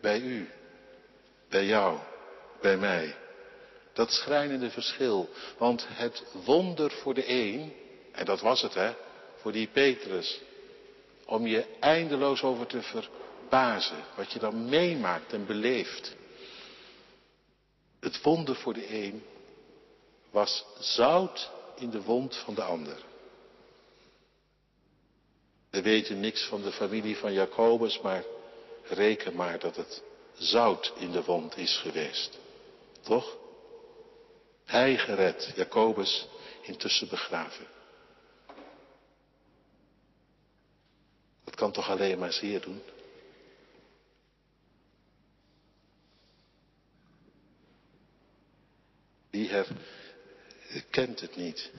Bij 0.02 0.20
u, 0.20 0.50
bij 1.50 1.66
jou, 1.66 1.98
bij 2.62 2.78
mij. 2.78 3.16
Dat 3.94 4.12
schrijnende 4.12 4.70
verschil. 4.70 5.30
Want 5.58 5.86
het 5.90 6.24
wonder 6.46 6.92
voor 6.92 7.14
de 7.14 7.30
een, 7.30 7.74
en 8.12 8.26
dat 8.26 8.42
was 8.42 8.62
het 8.62 8.74
hè, 8.74 8.94
voor 9.36 9.52
die 9.52 9.68
Petrus, 9.68 10.42
om 11.26 11.48
je 11.48 11.66
eindeloos 11.80 12.44
over 12.44 12.66
te 12.66 12.82
verbazen, 12.82 14.04
wat 14.16 14.32
je 14.32 14.40
dan 14.40 14.70
meemaakt 14.70 15.34
en 15.34 15.46
beleeft. 15.46 16.16
Het 18.00 18.22
wonder 18.22 18.56
voor 18.56 18.74
de 18.74 18.94
een 18.94 19.24
was 20.32 20.66
zout 20.80 21.52
in 21.76 21.90
de 21.90 22.02
wond 22.02 22.36
van 22.36 22.54
de 22.54 22.64
ander. 22.64 22.98
We 25.74 25.82
weten 25.82 26.20
niks 26.20 26.46
van 26.46 26.62
de 26.62 26.72
familie 26.72 27.18
van 27.18 27.34
Jacobus, 27.34 28.02
maar 28.02 28.24
reken 28.84 29.36
maar 29.36 29.60
dat 29.60 29.76
het 29.76 30.04
zout 30.34 30.94
in 30.98 31.12
de 31.12 31.24
wond 31.24 31.58
is 31.58 31.78
geweest. 31.78 32.38
Toch? 33.02 33.38
Hij 34.66 34.98
gered, 34.98 35.52
Jacobus 35.56 36.28
intussen 36.62 37.10
begraven. 37.10 37.68
Dat 41.44 41.56
kan 41.56 41.72
toch 41.72 41.90
alleen 41.90 42.20
maar 42.20 42.34
zeer 42.34 42.62
doen? 42.62 42.82
Wie 49.30 49.50
herkent 49.50 51.20
het 51.20 51.36
niet? 51.36 51.72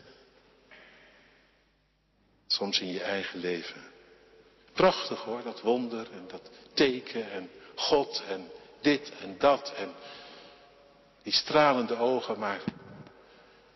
Soms 2.54 2.80
in 2.80 2.92
je 2.92 3.02
eigen 3.02 3.38
leven. 3.38 3.82
Prachtig 4.72 5.20
hoor, 5.20 5.42
dat 5.42 5.60
wonder 5.60 6.12
en 6.12 6.24
dat 6.28 6.50
teken 6.74 7.30
en 7.30 7.50
God 7.74 8.22
en 8.28 8.50
dit 8.80 9.12
en 9.20 9.38
dat 9.38 9.72
en 9.76 9.94
die 11.22 11.32
stralende 11.32 11.96
ogen, 11.96 12.38
maar 12.38 12.60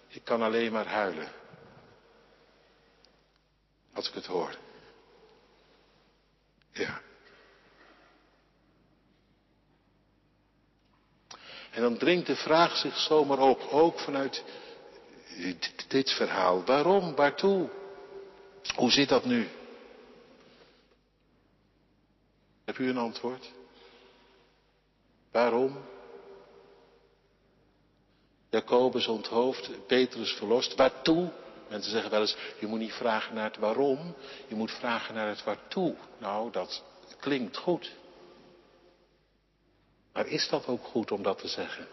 ik 0.09 0.25
kan 0.25 0.43
alleen 0.43 0.73
maar 0.73 0.87
huilen. 0.87 1.29
Als 3.93 4.09
ik 4.09 4.15
het 4.15 4.27
hoor. 4.27 4.57
Ja. 6.73 7.01
En 11.71 11.83
dan 11.83 11.97
dringt 11.97 12.27
de 12.27 12.37
vraag 12.37 12.77
zich 12.77 12.99
zomaar 12.99 13.39
op, 13.39 13.61
ook 13.71 13.99
vanuit 13.99 14.45
dit, 15.37 15.85
dit 15.89 16.11
verhaal. 16.11 16.65
Waarom? 16.65 17.15
Waartoe? 17.15 17.78
Hoe 18.75 18.91
zit 18.91 19.09
dat 19.09 19.25
nu? 19.25 19.49
Heb 22.65 22.79
u 22.79 22.89
een 22.89 22.99
antwoord? 22.99 23.53
Waarom? 25.33 25.79
Jacobus 28.51 29.07
onthoofd, 29.07 29.87
Petrus 29.87 30.33
verlost. 30.33 30.75
Waartoe? 30.75 31.31
Mensen 31.69 31.91
zeggen 31.91 32.11
wel 32.11 32.21
eens, 32.21 32.37
je 32.59 32.67
moet 32.67 32.79
niet 32.79 32.93
vragen 32.93 33.35
naar 33.35 33.45
het 33.45 33.57
waarom, 33.57 34.15
je 34.47 34.55
moet 34.55 34.71
vragen 34.71 35.15
naar 35.15 35.29
het 35.29 35.45
waartoe. 35.45 35.95
Nou, 36.19 36.53
dat 36.53 36.85
klinkt 37.21 37.57
goed. 37.57 37.93
Maar 40.13 40.27
is 40.27 40.49
dat 40.49 40.67
ook 40.67 40.85
goed 40.85 41.11
om 41.11 41.23
dat 41.23 41.39
te 41.39 41.49
zeggen? 41.49 41.89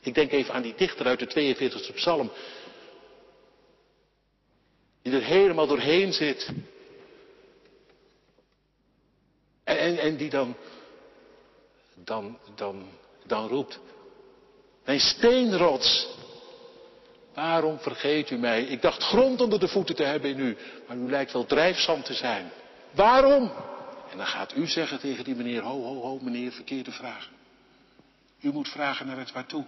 Ik 0.00 0.14
denk 0.14 0.32
even 0.32 0.54
aan 0.54 0.62
die 0.62 0.74
dichter 0.74 1.06
uit 1.06 1.18
de 1.18 1.54
42e 1.56 1.94
psalm. 1.94 2.30
Die 5.04 5.12
er 5.12 5.22
helemaal 5.22 5.66
doorheen 5.66 6.12
zit. 6.12 6.50
En, 9.64 9.98
en, 9.98 10.16
die 10.16 10.30
dan, 10.30 10.56
dan, 11.94 12.38
dan, 12.54 12.86
dan 13.26 13.48
roept. 13.48 13.80
Mijn 14.84 15.00
steenrots. 15.00 16.08
Waarom 17.34 17.78
vergeet 17.78 18.30
u 18.30 18.36
mij? 18.36 18.62
Ik 18.62 18.82
dacht 18.82 19.02
grond 19.02 19.40
onder 19.40 19.60
de 19.60 19.68
voeten 19.68 19.94
te 19.94 20.02
hebben 20.02 20.30
in 20.30 20.38
u. 20.38 20.56
Maar 20.86 20.96
u 20.96 21.10
lijkt 21.10 21.32
wel 21.32 21.46
drijfzand 21.46 22.04
te 22.04 22.14
zijn. 22.14 22.50
Waarom? 22.90 23.52
En 24.10 24.16
dan 24.16 24.26
gaat 24.26 24.56
u 24.56 24.66
zeggen 24.66 24.98
tegen 24.98 25.24
die 25.24 25.34
meneer, 25.34 25.62
ho, 25.62 25.82
ho, 25.82 26.00
ho, 26.00 26.18
meneer, 26.22 26.52
verkeerde 26.52 26.92
vraag. 26.92 27.28
U 28.40 28.52
moet 28.52 28.68
vragen 28.68 29.06
naar 29.06 29.18
het 29.18 29.32
waartoe. 29.32 29.64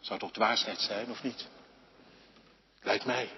Zou 0.00 0.18
toch 0.18 0.32
dwaasheid 0.32 0.80
zijn, 0.80 1.10
of 1.10 1.22
niet? 1.22 1.48
Lijkt 2.82 3.04
mij. 3.04 3.28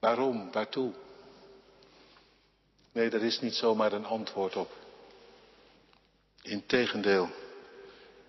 Waarom? 0.00 0.52
Waartoe? 0.52 0.92
Nee, 2.92 3.10
daar 3.10 3.22
is 3.22 3.40
niet 3.40 3.54
zomaar 3.54 3.92
een 3.92 4.04
antwoord 4.04 4.56
op. 4.56 4.70
Integendeel, 6.42 7.28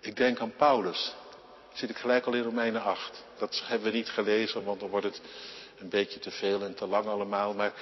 ik 0.00 0.16
denk 0.16 0.40
aan 0.40 0.56
Paulus. 0.56 1.14
Zit 1.72 1.90
ik 1.90 1.96
gelijk 1.96 2.26
al 2.26 2.34
in 2.34 2.42
Romeinen 2.42 2.82
8. 2.82 3.24
Dat 3.38 3.62
hebben 3.64 3.90
we 3.90 3.96
niet 3.96 4.08
gelezen, 4.08 4.64
want 4.64 4.80
dan 4.80 4.88
wordt 4.88 5.06
het 5.06 5.20
een 5.78 5.88
beetje 5.88 6.18
te 6.18 6.30
veel 6.30 6.62
en 6.62 6.74
te 6.74 6.86
lang 6.86 7.06
allemaal. 7.06 7.54
Maar 7.54 7.72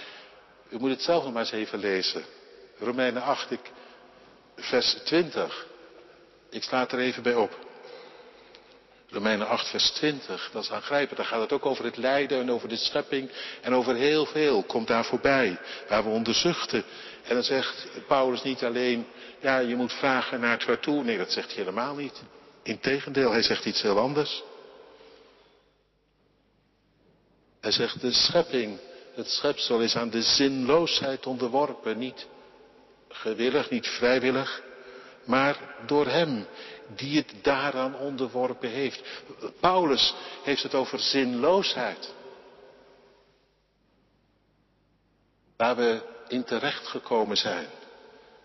u 0.69 0.79
moet 0.79 0.91
het 0.91 1.03
zelf 1.03 1.25
nog 1.25 1.33
maar 1.33 1.43
eens 1.43 1.53
even 1.53 1.79
lezen. 1.79 2.25
Romeinen 2.79 3.23
8, 3.23 3.51
ik, 3.51 3.71
vers 4.57 4.93
20. 5.05 5.67
Ik 6.51 6.63
sla 6.63 6.89
er 6.89 6.99
even 6.99 7.23
bij 7.23 7.35
op. 7.35 7.70
Romeinen 9.11 9.47
8, 9.47 9.69
vers 9.69 9.91
20, 9.91 10.51
dat 10.53 10.63
is 10.63 10.71
aangrijpend. 10.71 11.17
Daar 11.17 11.27
gaat 11.27 11.41
het 11.41 11.53
ook 11.53 11.67
over 11.67 11.85
het 11.85 11.97
lijden 11.97 12.41
en 12.41 12.51
over 12.51 12.69
de 12.69 12.77
schepping 12.77 13.31
en 13.61 13.75
over 13.75 13.95
heel 13.95 14.27
veel. 14.27 14.63
Komt 14.63 14.87
daar 14.87 15.05
voorbij, 15.05 15.59
waar 15.89 16.05
we 16.05 16.11
onderzuchten. 16.11 16.85
En 17.25 17.35
dan 17.35 17.43
zegt 17.43 17.89
Paulus 18.07 18.43
niet 18.43 18.65
alleen, 18.65 19.07
ja, 19.41 19.59
je 19.59 19.77
moet 19.77 19.93
vragen 19.93 20.41
naar 20.41 20.51
het 20.51 20.65
waartoe. 20.65 21.05
Nee, 21.05 21.19
dat 21.19 21.33
zegt 21.33 21.47
hij 21.47 21.57
helemaal 21.57 21.95
niet. 21.95 22.23
Integendeel, 22.63 23.31
hij 23.31 23.43
zegt 23.43 23.65
iets 23.65 23.83
heel 23.83 23.99
anders. 23.99 24.43
Hij 27.61 27.73
zegt, 27.73 28.01
de 28.01 28.13
schepping, 28.13 28.79
het 29.15 29.31
schepsel 29.31 29.81
is 29.81 29.97
aan 29.97 30.11
de 30.11 30.23
zinloosheid 30.23 31.27
onderworpen. 31.27 31.99
Niet 31.99 32.27
gewillig, 33.09 33.71
niet 33.71 33.87
vrijwillig, 33.87 34.63
maar 35.25 35.57
door 35.87 36.07
hem 36.07 36.47
die 36.97 37.17
het 37.17 37.35
daaraan 37.43 37.95
onderworpen 37.95 38.71
heeft. 38.71 39.03
Paulus 39.61 40.15
heeft 40.43 40.63
het 40.63 40.75
over 40.75 40.99
zinloosheid. 40.99 42.15
Waar 45.57 45.77
we 45.77 46.03
in 46.29 46.45
terecht 46.45 46.87
gekomen 46.87 47.37
zijn 47.37 47.67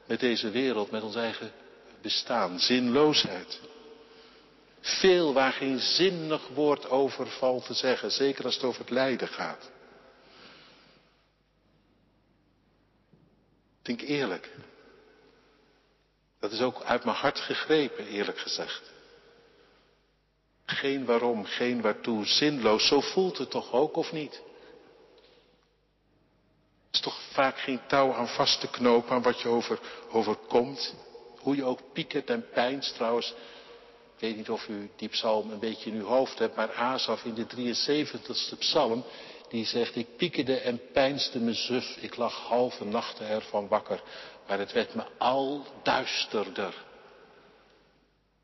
met 0.05 0.19
deze 0.19 0.49
wereld, 0.49 0.91
met 0.91 1.03
ons 1.03 1.15
eigen 1.15 1.51
bestaan. 2.01 2.59
Zinloosheid. 2.59 3.59
Veel 4.81 5.33
waar 5.33 5.53
geen 5.53 5.79
zinnig 5.79 6.47
woord 6.47 6.89
over 6.89 7.27
valt 7.27 7.65
te 7.65 7.73
zeggen, 7.73 8.11
zeker 8.11 8.45
als 8.45 8.55
het 8.55 8.63
over 8.63 8.81
het 8.81 8.89
lijden 8.89 9.27
gaat. 9.27 9.71
Denk 13.81 14.01
eerlijk. 14.01 14.49
Dat 16.45 16.53
is 16.53 16.61
ook 16.61 16.83
uit 16.83 17.03
mijn 17.03 17.17
hart 17.17 17.39
gegrepen, 17.39 18.07
eerlijk 18.07 18.37
gezegd. 18.37 18.81
Geen 20.65 21.05
waarom, 21.05 21.45
geen 21.45 21.81
waartoe, 21.81 22.25
zinloos. 22.25 22.87
Zo 22.87 23.01
voelt 23.01 23.37
het 23.37 23.49
toch 23.49 23.71
ook, 23.71 23.95
of 23.95 24.11
niet? 24.11 24.33
Het 26.85 26.91
is 26.91 26.99
toch 26.99 27.21
vaak 27.31 27.57
geen 27.57 27.79
touw 27.87 28.13
aan 28.13 28.27
vast 28.27 28.59
te 28.59 28.67
knopen 28.67 29.11
aan 29.11 29.21
wat 29.21 29.41
je 29.41 29.47
over, 29.47 29.79
overkomt. 30.09 30.95
Hoe 31.37 31.55
je 31.55 31.63
ook 31.63 31.79
piekert 31.93 32.29
en 32.29 32.49
pijnst 32.53 32.95
trouwens. 32.95 33.33
Ik 34.15 34.21
weet 34.21 34.35
niet 34.35 34.49
of 34.49 34.67
u 34.67 34.89
die 34.95 35.09
psalm 35.09 35.51
een 35.51 35.59
beetje 35.59 35.89
in 35.89 35.97
uw 35.97 36.05
hoofd 36.05 36.39
hebt, 36.39 36.55
maar 36.55 36.73
Asaf 36.73 37.23
in 37.23 37.33
de 37.33 37.45
73ste 37.45 38.57
psalm, 38.57 39.05
die 39.49 39.65
zegt, 39.65 39.95
ik 39.95 40.15
piekerde 40.17 40.59
en 40.59 40.81
pijnste 40.93 41.39
me 41.39 41.53
suf, 41.53 41.97
ik 41.97 42.15
lag 42.15 42.33
halve 42.33 42.85
nachten 42.85 43.27
ervan 43.27 43.67
wakker, 43.67 44.01
maar 44.47 44.59
het 44.59 44.71
werd 44.71 44.95
me 44.95 45.03
al 45.17 45.65
duisterder. 45.83 46.83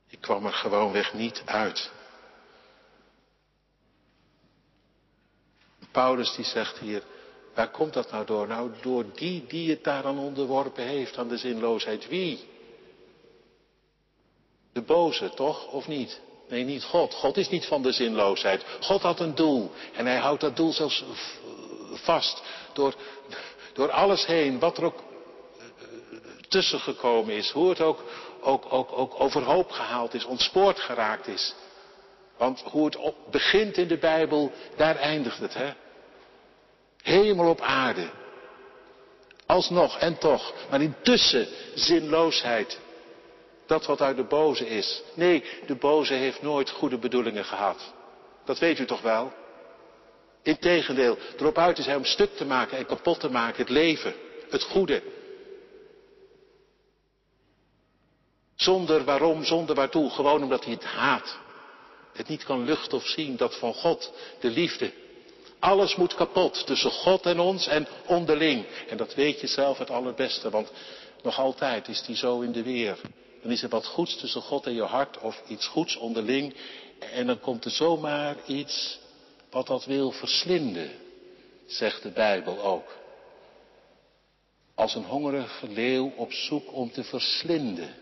Ik 0.07 0.21
kwam 0.21 0.45
er 0.45 0.53
gewoonweg 0.53 1.13
niet 1.13 1.41
uit. 1.45 1.91
Paulus 5.91 6.35
die 6.35 6.45
zegt 6.45 6.77
hier, 6.77 7.03
waar 7.53 7.71
komt 7.71 7.93
dat 7.93 8.11
nou 8.11 8.25
door? 8.25 8.47
Nou, 8.47 8.71
door 8.81 9.05
die 9.13 9.45
die 9.47 9.69
het 9.69 9.83
daaraan 9.83 10.19
onderworpen 10.19 10.83
heeft, 10.83 11.17
aan 11.17 11.27
de 11.27 11.37
zinloosheid. 11.37 12.07
Wie? 12.07 12.49
De 14.73 14.81
boze, 14.81 15.29
toch? 15.29 15.67
Of 15.67 15.87
niet? 15.87 16.21
Nee, 16.51 16.63
niet 16.63 16.83
God. 16.83 17.13
God 17.13 17.37
is 17.37 17.49
niet 17.49 17.65
van 17.65 17.81
de 17.81 17.91
zinloosheid. 17.91 18.65
God 18.79 19.01
had 19.01 19.19
een 19.19 19.35
doel. 19.35 19.71
En 19.93 20.05
hij 20.05 20.17
houdt 20.17 20.41
dat 20.41 20.55
doel 20.55 20.73
zelfs 20.73 21.03
vast. 21.93 22.43
Door, 22.73 22.93
door 23.73 23.91
alles 23.91 24.25
heen, 24.25 24.59
wat 24.59 24.77
er 24.77 24.83
ook 24.83 24.97
eh, 24.99 25.65
tussen 26.47 26.79
gekomen 26.79 27.35
is. 27.35 27.49
Hoe 27.49 27.69
het 27.69 27.81
ook, 27.81 28.03
ook, 28.41 28.73
ook, 28.73 28.91
ook 28.91 29.19
overhoop 29.19 29.71
gehaald 29.71 30.13
is, 30.13 30.25
ontspoord 30.25 30.79
geraakt 30.79 31.27
is. 31.27 31.55
Want 32.37 32.61
hoe 32.61 32.85
het 32.85 32.97
begint 33.31 33.77
in 33.77 33.87
de 33.87 33.97
Bijbel, 33.97 34.51
daar 34.75 34.95
eindigt 34.95 35.39
het. 35.39 35.53
Hè? 35.53 35.73
Hemel 37.01 37.49
op 37.49 37.61
aarde. 37.61 38.09
Alsnog 39.45 39.97
en 39.97 40.17
toch. 40.17 40.53
Maar 40.69 40.81
intussen 40.81 41.47
zinloosheid. 41.75 42.79
Dat 43.71 43.85
wat 43.85 44.01
uit 44.01 44.15
de 44.15 44.23
boze 44.23 44.67
is. 44.67 45.01
Nee, 45.13 45.43
de 45.65 45.75
boze 45.75 46.13
heeft 46.13 46.41
nooit 46.41 46.69
goede 46.69 46.97
bedoelingen 46.97 47.45
gehad. 47.45 47.93
Dat 48.45 48.59
weet 48.59 48.79
u 48.79 48.85
toch 48.85 49.01
wel? 49.01 49.33
Integendeel, 50.43 51.17
erop 51.37 51.57
uit 51.57 51.77
is 51.77 51.85
hij 51.85 51.95
om 51.95 52.05
stuk 52.05 52.35
te 52.35 52.45
maken 52.45 52.77
en 52.77 52.85
kapot 52.85 53.19
te 53.19 53.29
maken 53.29 53.57
het 53.57 53.69
leven, 53.69 54.13
het 54.49 54.63
goede. 54.63 55.01
Zonder 58.55 59.03
waarom, 59.03 59.43
zonder 59.43 59.75
waartoe, 59.75 60.09
gewoon 60.09 60.43
omdat 60.43 60.63
hij 60.63 60.73
het 60.73 60.85
haat. 60.85 61.37
Het 62.13 62.27
niet 62.27 62.43
kan 62.43 62.65
luchten 62.65 62.97
of 62.97 63.07
zien, 63.07 63.37
dat 63.37 63.55
van 63.55 63.73
God, 63.73 64.13
de 64.39 64.49
liefde. 64.49 64.91
Alles 65.59 65.95
moet 65.95 66.15
kapot 66.15 66.65
tussen 66.65 66.91
God 66.91 67.25
en 67.25 67.39
ons 67.39 67.67
en 67.67 67.87
onderling. 68.05 68.65
En 68.89 68.97
dat 68.97 69.13
weet 69.13 69.39
je 69.39 69.47
zelf 69.47 69.77
het 69.77 69.89
allerbeste, 69.89 70.49
want 70.49 70.71
nog 71.21 71.39
altijd 71.39 71.87
is 71.87 72.03
die 72.03 72.15
zo 72.15 72.39
in 72.39 72.51
de 72.51 72.63
weer. 72.63 72.97
Dan 73.41 73.51
is 73.51 73.63
er 73.63 73.69
wat 73.69 73.85
goeds 73.85 74.17
tussen 74.17 74.41
God 74.41 74.65
en 74.65 74.73
je 74.73 74.81
hart 74.81 75.17
of 75.17 75.41
iets 75.47 75.67
goeds 75.67 75.95
onderling. 75.95 76.55
En 76.99 77.27
dan 77.27 77.39
komt 77.39 77.65
er 77.65 77.71
zomaar 77.71 78.35
iets 78.45 78.99
wat 79.49 79.67
dat 79.67 79.85
wil 79.85 80.11
verslinden, 80.11 80.91
zegt 81.65 82.03
de 82.03 82.09
Bijbel 82.09 82.61
ook. 82.61 82.99
Als 84.75 84.95
een 84.95 85.03
hongerige 85.03 85.67
leeuw 85.67 86.13
op 86.15 86.33
zoek 86.33 86.73
om 86.73 86.91
te 86.91 87.03
verslinden. 87.03 87.95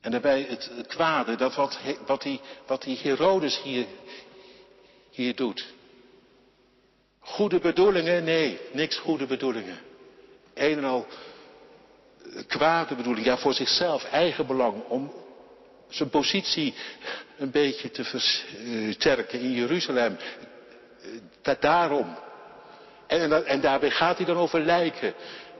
En 0.00 0.10
daarbij 0.10 0.42
het 0.42 0.86
kwade, 0.86 1.36
dat 1.36 1.54
wat, 1.54 1.78
wat, 2.06 2.22
die, 2.22 2.40
wat 2.66 2.82
die 2.82 2.96
Herodes 2.96 3.62
hier, 3.62 3.86
hier 5.10 5.36
doet. 5.36 5.66
Goede 7.18 7.58
bedoelingen? 7.58 8.24
Nee, 8.24 8.58
niks 8.72 8.96
goede 8.96 9.26
bedoelingen 9.26 9.86
een 10.58 10.78
en 10.78 10.84
al 10.84 11.06
kwade 12.46 12.94
bedoeling, 12.94 13.26
ja 13.26 13.38
voor 13.38 13.54
zichzelf, 13.54 14.04
eigen 14.04 14.46
belang, 14.46 14.82
om 14.88 15.12
zijn 15.88 16.08
positie 16.08 16.74
een 17.38 17.50
beetje 17.50 17.90
te 17.90 18.04
versterken 18.04 19.40
in 19.40 19.52
Jeruzalem. 19.52 20.16
Dat 21.42 21.60
daarom. 21.62 22.16
En, 23.06 23.46
en 23.46 23.60
daarbij 23.60 23.90
gaat 23.90 24.16
hij 24.16 24.26
dan 24.26 24.36
over 24.36 24.60
lijken. 24.60 25.14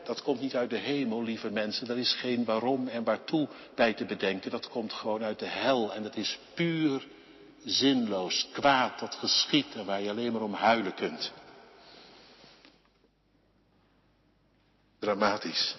Dat 0.04 0.22
komt 0.22 0.40
niet 0.40 0.56
uit 0.56 0.70
de 0.70 0.76
hemel, 0.76 1.22
lieve 1.22 1.50
mensen. 1.50 1.88
Er 1.88 1.98
is 1.98 2.12
geen 2.12 2.44
waarom 2.44 2.88
en 2.88 3.04
waartoe 3.04 3.48
bij 3.74 3.92
te 3.92 4.04
bedenken. 4.04 4.50
Dat 4.50 4.68
komt 4.68 4.92
gewoon 4.92 5.24
uit 5.24 5.38
de 5.38 5.46
hel. 5.46 5.94
En 5.94 6.02
dat 6.02 6.16
is 6.16 6.38
puur 6.54 7.06
zinloos, 7.64 8.48
kwaad 8.52 8.98
dat 8.98 9.14
geschiet 9.14 9.66
en 9.74 9.84
waar 9.84 10.00
je 10.00 10.10
alleen 10.10 10.32
maar 10.32 10.42
om 10.42 10.54
huilen 10.54 10.94
kunt. 10.94 11.32
Dramatisch. 14.98 15.76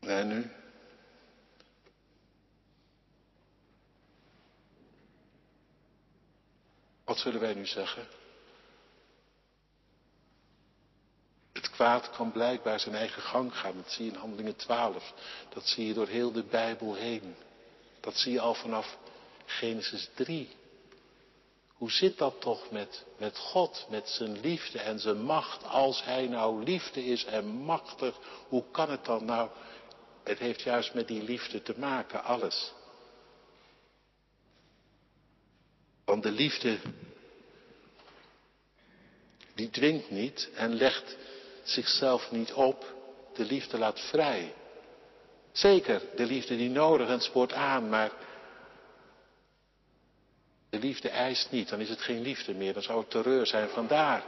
En 0.00 0.28
nu? 0.28 0.50
Wat 7.04 7.18
zullen 7.18 7.40
wij 7.40 7.54
nu 7.54 7.66
zeggen? 7.66 8.06
Het 11.52 11.70
kwaad 11.70 12.10
kan 12.10 12.32
blijkbaar 12.32 12.80
zijn 12.80 12.94
eigen 12.94 13.22
gang 13.22 13.56
gaan. 13.56 13.76
Dat 13.76 13.90
zie 13.90 14.04
je 14.04 14.10
in 14.10 14.18
Handelingen 14.18 14.56
12. 14.56 15.12
Dat 15.48 15.66
zie 15.66 15.86
je 15.86 15.94
door 15.94 16.08
heel 16.08 16.32
de 16.32 16.42
Bijbel 16.42 16.94
heen. 16.94 17.34
Dat 18.00 18.16
zie 18.16 18.32
je 18.32 18.40
al 18.40 18.54
vanaf 18.54 18.98
Genesis 19.46 20.08
3. 20.14 20.48
Hoe 21.74 21.90
zit 21.90 22.18
dat 22.18 22.40
toch 22.40 22.70
met, 22.70 23.04
met 23.18 23.38
God, 23.38 23.86
met 23.90 24.08
zijn 24.08 24.40
liefde 24.40 24.78
en 24.78 24.98
zijn 24.98 25.22
macht? 25.22 25.64
Als 25.64 26.04
hij 26.04 26.26
nou 26.26 26.64
liefde 26.64 27.04
is 27.04 27.24
en 27.24 27.46
machtig, 27.46 28.18
hoe 28.48 28.64
kan 28.70 28.90
het 28.90 29.04
dan 29.04 29.24
nou? 29.24 29.50
Het 30.24 30.38
heeft 30.38 30.60
juist 30.60 30.94
met 30.94 31.08
die 31.08 31.22
liefde 31.22 31.62
te 31.62 31.74
maken, 31.76 32.24
alles. 32.24 32.72
Want 36.04 36.22
de 36.22 36.30
liefde, 36.30 36.78
die 39.54 39.70
dwingt 39.70 40.10
niet 40.10 40.50
en 40.54 40.74
legt 40.74 41.16
zichzelf 41.62 42.30
niet 42.30 42.52
op. 42.52 42.92
De 43.34 43.44
liefde 43.44 43.78
laat 43.78 44.00
vrij. 44.00 44.54
Zeker, 45.52 46.02
de 46.16 46.26
liefde 46.26 46.56
die 46.56 46.70
nodig 46.70 47.08
en 47.08 47.20
spoort 47.20 47.52
aan, 47.52 47.88
maar 47.88 48.12
de 50.74 50.86
liefde 50.86 51.08
eist 51.08 51.50
niet, 51.50 51.68
dan 51.68 51.80
is 51.80 51.88
het 51.88 52.00
geen 52.00 52.20
liefde 52.20 52.54
meer, 52.54 52.72
dan 52.72 52.82
zou 52.82 52.98
het 52.98 53.10
terreur 53.10 53.46
zijn. 53.46 53.68
Vandaar, 53.68 54.24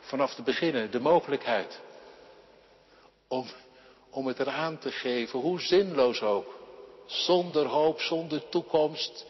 vanaf 0.00 0.36
het 0.36 0.44
beginnen, 0.44 0.90
de 0.90 1.00
mogelijkheid 1.00 1.80
om, 3.28 3.46
om 4.10 4.26
het 4.26 4.40
eraan 4.40 4.78
te 4.78 4.90
geven, 4.90 5.38
hoe 5.38 5.60
zinloos 5.60 6.22
ook. 6.22 6.54
Zonder 7.06 7.66
hoop, 7.66 8.00
zonder 8.00 8.48
toekomst, 8.48 9.26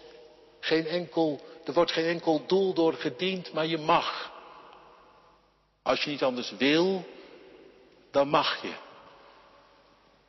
geen 0.61 0.87
enkel, 0.87 1.41
er 1.65 1.73
wordt 1.73 1.93
geen 1.93 2.07
enkel 2.07 2.47
doel 2.47 2.75
door 2.75 2.95
gediend, 2.95 3.53
maar 3.53 3.67
je 3.67 3.79
mag. 3.79 4.33
Als 5.83 6.05
je 6.05 6.11
niet 6.11 6.23
anders 6.23 6.51
wil, 6.51 7.05
dan 8.11 8.29
mag 8.29 8.63
je 8.63 8.73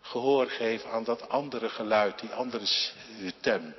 gehoor 0.01 0.47
geven 0.47 0.91
aan 0.91 1.03
dat 1.03 1.29
andere 1.29 1.69
geluid, 1.69 2.19
die 2.19 2.29
andere 2.29 2.65
stem. 2.65 3.75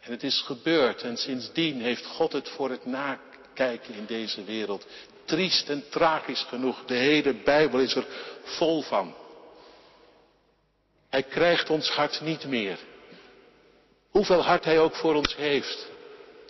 En 0.00 0.10
het 0.10 0.22
is 0.22 0.40
gebeurd 0.40 1.02
en 1.02 1.16
sindsdien 1.16 1.80
heeft 1.80 2.06
God 2.06 2.32
het 2.32 2.48
voor 2.48 2.70
het 2.70 2.86
nakijken 2.86 3.94
in 3.94 4.06
deze 4.06 4.44
wereld. 4.44 4.86
Triest 5.24 5.68
en 5.68 5.84
tragisch 5.90 6.42
genoeg, 6.48 6.84
de 6.84 6.94
hele 6.94 7.34
Bijbel 7.34 7.80
is 7.80 7.94
er 7.94 8.06
vol 8.42 8.82
van. 8.82 9.14
Hij 11.08 11.22
krijgt 11.22 11.70
ons 11.70 11.90
hart 11.90 12.20
niet 12.20 12.46
meer. 12.46 12.78
Hoeveel 14.10 14.42
hart 14.42 14.64
hij 14.64 14.80
ook 14.80 14.94
voor 14.94 15.14
ons 15.14 15.36
heeft. 15.36 15.88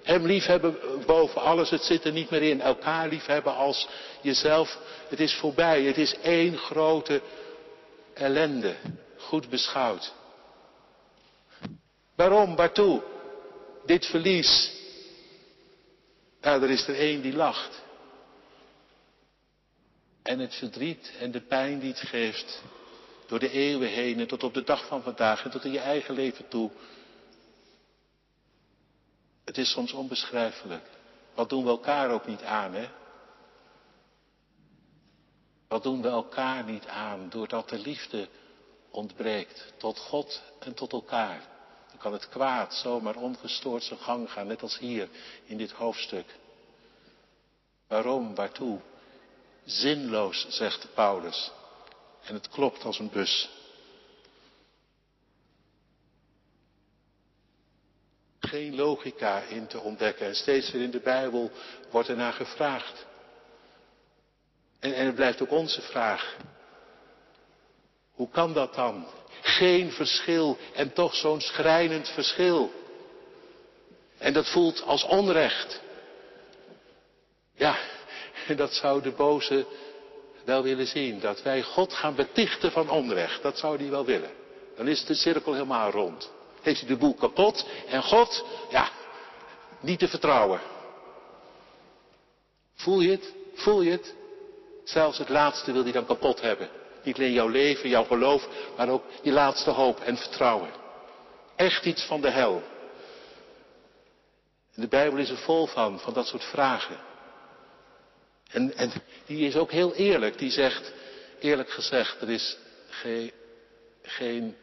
Hem 0.03 0.27
liefhebben 0.27 0.79
boven 1.07 1.41
alles, 1.41 1.71
het 1.71 1.83
zit 1.83 2.05
er 2.05 2.13
niet 2.13 2.31
meer 2.31 2.43
in. 2.43 2.61
Elkaar 2.61 3.09
liefhebben 3.09 3.55
als 3.55 3.89
jezelf, 4.21 4.79
het 5.09 5.21
is 5.21 5.35
voorbij. 5.35 5.83
Het 5.83 5.99
is 5.99 6.15
één 6.23 6.59
grote 6.59 7.21
ellende, 8.15 8.75
goed 9.17 9.49
beschouwd. 9.49 10.13
Waarom, 12.15 12.57
waartoe? 12.57 13.03
Dit 13.87 14.07
verlies. 14.07 14.79
Er 16.41 16.71
is 16.71 16.89
er 16.89 16.99
één 16.99 17.23
die 17.23 17.33
lacht. 17.33 17.83
En 20.23 20.39
het 20.39 20.55
verdriet 20.55 21.13
en 21.19 21.31
de 21.31 21.41
pijn 21.41 21.79
die 21.79 21.91
het 21.91 22.01
geeft, 22.01 22.63
door 23.27 23.39
de 23.39 23.51
eeuwen 23.51 23.89
heen 23.89 24.21
en 24.21 24.27
tot 24.27 24.43
op 24.43 24.55
de 24.55 24.63
dag 24.63 24.87
van 24.87 25.03
vandaag 25.03 25.45
en 25.45 25.51
tot 25.51 25.65
in 25.65 25.73
je 25.73 25.81
eigen 25.81 26.15
leven 26.15 26.49
toe. 26.49 26.71
Het 29.45 29.59
is 29.59 29.71
soms 29.71 29.93
onbeschrijfelijk. 29.93 30.85
Wat 31.35 31.49
doen 31.49 31.65
we 31.65 31.71
elkaar 31.71 32.11
ook 32.11 32.27
niet 32.27 32.43
aan, 32.43 32.75
hè? 32.75 32.89
Wat 35.69 35.83
doen 35.83 36.03
we 36.03 36.09
elkaar 36.09 36.65
niet 36.65 36.87
aan 36.87 37.29
doordat 37.29 37.69
de 37.69 37.79
liefde 37.79 38.29
ontbreekt 38.91 39.73
tot 39.77 39.99
God 39.99 40.43
en 40.59 40.75
tot 40.75 40.93
elkaar? 40.93 41.49
Kan 42.01 42.13
het 42.13 42.29
kwaad 42.29 42.75
zomaar 42.75 43.17
ongestoord 43.17 43.83
zijn 43.83 43.99
gang 43.99 44.31
gaan, 44.31 44.47
net 44.47 44.63
als 44.63 44.79
hier 44.79 45.09
in 45.45 45.57
dit 45.57 45.71
hoofdstuk. 45.71 46.27
Waarom, 47.89 48.35
waartoe? 48.35 48.81
Zinloos, 49.65 50.47
zegt 50.49 50.95
Paulus. 50.95 51.53
En 52.23 52.35
het 52.35 52.49
klopt 52.49 52.85
als 52.85 52.99
een 52.99 53.11
bus. 53.11 53.51
Geen 58.41 58.75
logica 58.75 59.41
in 59.41 59.67
te 59.67 59.81
ontdekken. 59.81 60.27
En 60.27 60.35
steeds 60.35 60.71
weer 60.71 60.83
in 60.83 60.91
de 60.91 61.01
Bijbel 61.01 61.51
wordt 61.91 62.09
er 62.09 62.17
naar 62.17 62.33
gevraagd. 62.33 63.07
En, 64.79 64.95
en 64.95 65.07
het 65.07 65.15
blijft 65.15 65.43
ook 65.43 65.51
onze 65.51 65.83
vraag. 65.83 66.37
Hoe 68.13 68.29
kan 68.29 68.53
dat 68.53 68.75
dan? 68.75 69.07
Geen 69.41 69.93
verschil 69.93 70.59
en 70.75 70.93
toch 70.93 71.15
zo'n 71.15 71.41
schrijnend 71.41 72.09
verschil. 72.09 72.73
En 74.19 74.33
dat 74.33 74.49
voelt 74.49 74.83
als 74.83 75.05
onrecht. 75.05 75.81
Ja, 77.55 77.77
dat 78.57 78.73
zou 78.73 79.03
de 79.03 79.11
boze 79.11 79.67
wel 80.45 80.63
willen 80.63 80.87
zien. 80.87 81.21
Dat 81.21 81.43
wij 81.43 81.63
God 81.63 81.93
gaan 81.93 82.15
betichten 82.15 82.73
van 82.73 82.91
onrecht. 82.91 83.43
Dat 83.43 83.59
zou 83.59 83.77
hij 83.77 83.91
wel 83.91 84.05
willen. 84.05 84.31
Dan 84.77 84.89
is 84.89 85.05
de 85.05 85.15
cirkel 85.15 85.53
helemaal 85.53 85.91
rond. 85.91 86.31
Heeft 86.63 86.81
hij 86.81 86.89
de 86.89 86.97
boel 86.97 87.15
kapot. 87.15 87.67
En 87.89 88.03
God, 88.03 88.45
ja, 88.71 88.91
niet 89.81 89.99
te 89.99 90.09
vertrouwen. 90.09 90.61
Voel 92.75 93.01
je 93.01 93.11
het? 93.11 93.33
Voel 93.55 93.81
je 93.81 93.91
het? 93.91 94.15
Zelfs 94.85 95.19
het 95.19 95.29
laatste 95.29 95.73
wil 95.73 95.83
hij 95.83 95.93
dan 95.93 96.07
kapot 96.07 96.41
hebben. 96.41 96.69
Niet 97.03 97.17
alleen 97.17 97.33
jouw 97.33 97.49
leven, 97.49 97.89
jouw 97.89 98.05
geloof, 98.05 98.49
maar 98.77 98.89
ook 98.89 99.05
je 99.23 99.33
laatste 99.33 99.71
hoop 99.71 100.01
en 100.01 100.17
vertrouwen. 100.17 100.71
Echt 101.57 101.85
iets 101.85 102.05
van 102.05 102.21
de 102.21 102.31
hel. 102.31 102.63
De 104.75 104.89
Bijbel 104.89 105.19
is 105.19 105.31
er 105.31 105.37
vol 105.37 105.67
van, 105.67 106.01
van 106.01 106.13
dat 106.13 106.27
soort 106.27 106.45
vragen. 106.45 106.97
En, 108.51 108.77
en 108.77 108.93
die 109.27 109.47
is 109.47 109.57
ook 109.57 109.71
heel 109.71 109.95
eerlijk. 109.95 110.39
Die 110.39 110.51
zegt, 110.51 110.93
eerlijk 111.41 111.71
gezegd, 111.71 112.21
er 112.21 112.31
is 112.31 112.57
geen, 112.89 113.33
geen 114.03 114.57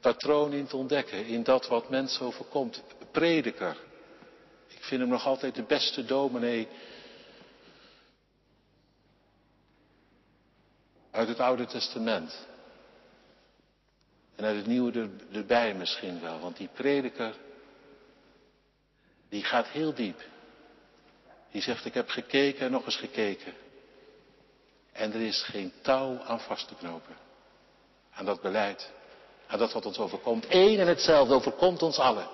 patroon 0.00 0.52
in 0.52 0.66
te 0.66 0.76
ontdekken 0.76 1.26
in 1.26 1.42
dat 1.42 1.68
wat 1.68 1.90
mensen 1.90 2.26
overkomt. 2.26 2.82
Prediker. 3.12 3.76
Ik 4.68 4.84
vind 4.84 5.00
hem 5.00 5.10
nog 5.10 5.26
altijd 5.26 5.54
de 5.54 5.62
beste 5.62 6.04
dominee 6.04 6.68
uit 11.18 11.28
het 11.28 11.40
Oude 11.40 11.66
Testament. 11.66 12.46
En 14.36 14.44
uit 14.44 14.56
het 14.56 14.66
Nieuwe 14.66 15.10
erbij 15.32 15.74
misschien 15.74 16.20
wel, 16.20 16.40
want 16.40 16.56
die 16.56 16.68
prediker, 16.74 17.34
die 19.28 19.44
gaat 19.44 19.66
heel 19.66 19.94
diep. 19.94 20.20
Die 21.50 21.62
zegt, 21.62 21.84
ik 21.84 21.94
heb 21.94 22.08
gekeken 22.08 22.60
en 22.60 22.70
nog 22.70 22.84
eens 22.84 22.96
gekeken. 22.96 23.54
En 24.92 25.12
er 25.12 25.20
is 25.20 25.42
geen 25.42 25.72
touw 25.82 26.20
aan 26.20 26.40
vast 26.40 26.68
te 26.68 26.74
knopen. 26.74 27.16
Aan 28.14 28.24
dat 28.24 28.40
beleid. 28.40 28.90
Aan 29.46 29.58
dat 29.58 29.72
wat 29.72 29.86
ons 29.86 29.98
overkomt. 29.98 30.46
Eén 30.48 30.78
en 30.78 30.86
hetzelfde 30.86 31.34
overkomt 31.34 31.82
ons 31.82 31.98
allen. 31.98 32.28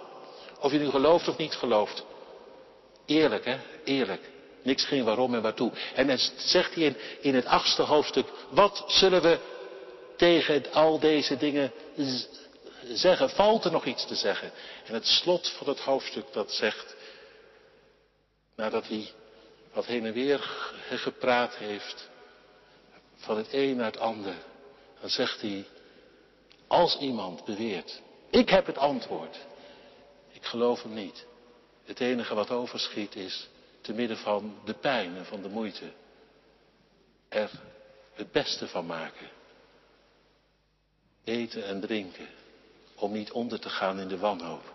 Of 0.61 0.73
je 0.73 0.79
nu 0.79 0.91
gelooft 0.91 1.29
of 1.29 1.37
niet 1.37 1.55
gelooft. 1.55 2.05
Eerlijk, 3.07 3.45
hè? 3.45 3.59
Eerlijk. 3.85 4.31
Niks 4.65 4.85
geen 4.85 5.05
waarom 5.05 5.35
en 5.35 5.43
waartoe. 5.43 5.73
En 5.95 6.07
dan 6.07 6.19
zegt 6.37 6.75
hij 6.75 6.85
in, 6.85 6.97
in 7.21 7.35
het 7.35 7.47
achtste 7.47 7.83
hoofdstuk, 7.83 8.27
wat 8.51 8.85
zullen 8.87 9.23
we 9.23 9.39
tegen 10.17 10.73
al 10.73 10.99
deze 10.99 11.37
dingen 11.37 11.73
zeggen? 12.93 13.31
Valt 13.31 13.65
er 13.65 13.71
nog 13.71 13.85
iets 13.85 14.07
te 14.07 14.15
zeggen? 14.15 14.53
En 14.85 14.95
het 14.95 15.07
slot 15.07 15.49
van 15.49 15.69
het 15.69 15.81
hoofdstuk 15.81 16.33
dat 16.33 16.53
zegt, 16.53 16.97
nadat 18.57 18.89
hij 18.89 19.11
wat 19.73 19.87
heen 19.87 20.07
en 20.07 20.13
weer 20.13 20.39
gepraat 20.91 21.57
heeft, 21.57 22.09
van 23.17 23.37
het 23.37 23.49
een 23.51 23.77
naar 23.77 23.87
het 23.87 23.99
ander, 23.99 24.35
dan 25.01 25.11
zegt 25.11 25.41
hij, 25.41 25.67
als 26.67 26.99
iemand 26.99 27.45
beweert, 27.45 28.01
ik 28.31 28.49
heb 28.49 28.67
het 28.67 28.79
antwoord, 28.79 29.37
ik 30.33 30.45
geloof 30.45 30.83
hem 30.83 30.95
niet. 30.95 31.27
Het 31.85 32.01
enige 32.01 32.35
wat 32.35 32.51
overschiet 32.51 33.17
is, 33.17 33.49
te 33.85 33.93
midden 33.93 34.17
van 34.17 34.59
de 34.65 34.75
pijn 34.75 35.17
en 35.17 35.27
van 35.27 35.43
de 35.43 35.49
moeite, 35.49 35.93
er 37.29 37.51
het 38.13 38.33
beste 38.33 38.69
van 38.69 38.87
maken. 38.87 39.29
Eten 41.25 41.67
en 41.67 41.81
drinken, 41.81 42.29
om 42.95 43.13
niet 43.13 43.33
onder 43.33 43.61
te 43.61 43.69
gaan 43.69 44.01
in 44.01 44.09
de 44.09 44.19
wanhoop. 44.19 44.73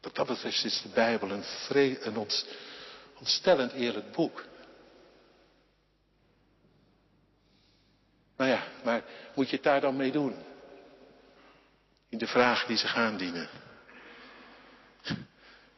Wat 0.00 0.14
dat 0.14 0.26
betreft 0.26 0.64
is 0.64 0.82
de 0.82 0.88
Bijbel 0.88 1.30
een, 1.30 1.44
een 2.06 2.26
ontstellend 3.18 3.72
eerlijk 3.72 4.12
boek. 4.12 4.44
Maar 8.36 8.48
ja, 8.48 8.66
maar 8.84 9.04
moet 9.34 9.48
je 9.48 9.56
het 9.56 9.64
daar 9.64 9.80
dan 9.80 9.96
mee 9.96 10.12
doen? 10.12 10.34
In 12.08 12.18
de 12.18 12.26
vraag 12.26 12.66
die 12.66 12.76
zich 12.76 12.94
aandienen. 12.94 13.65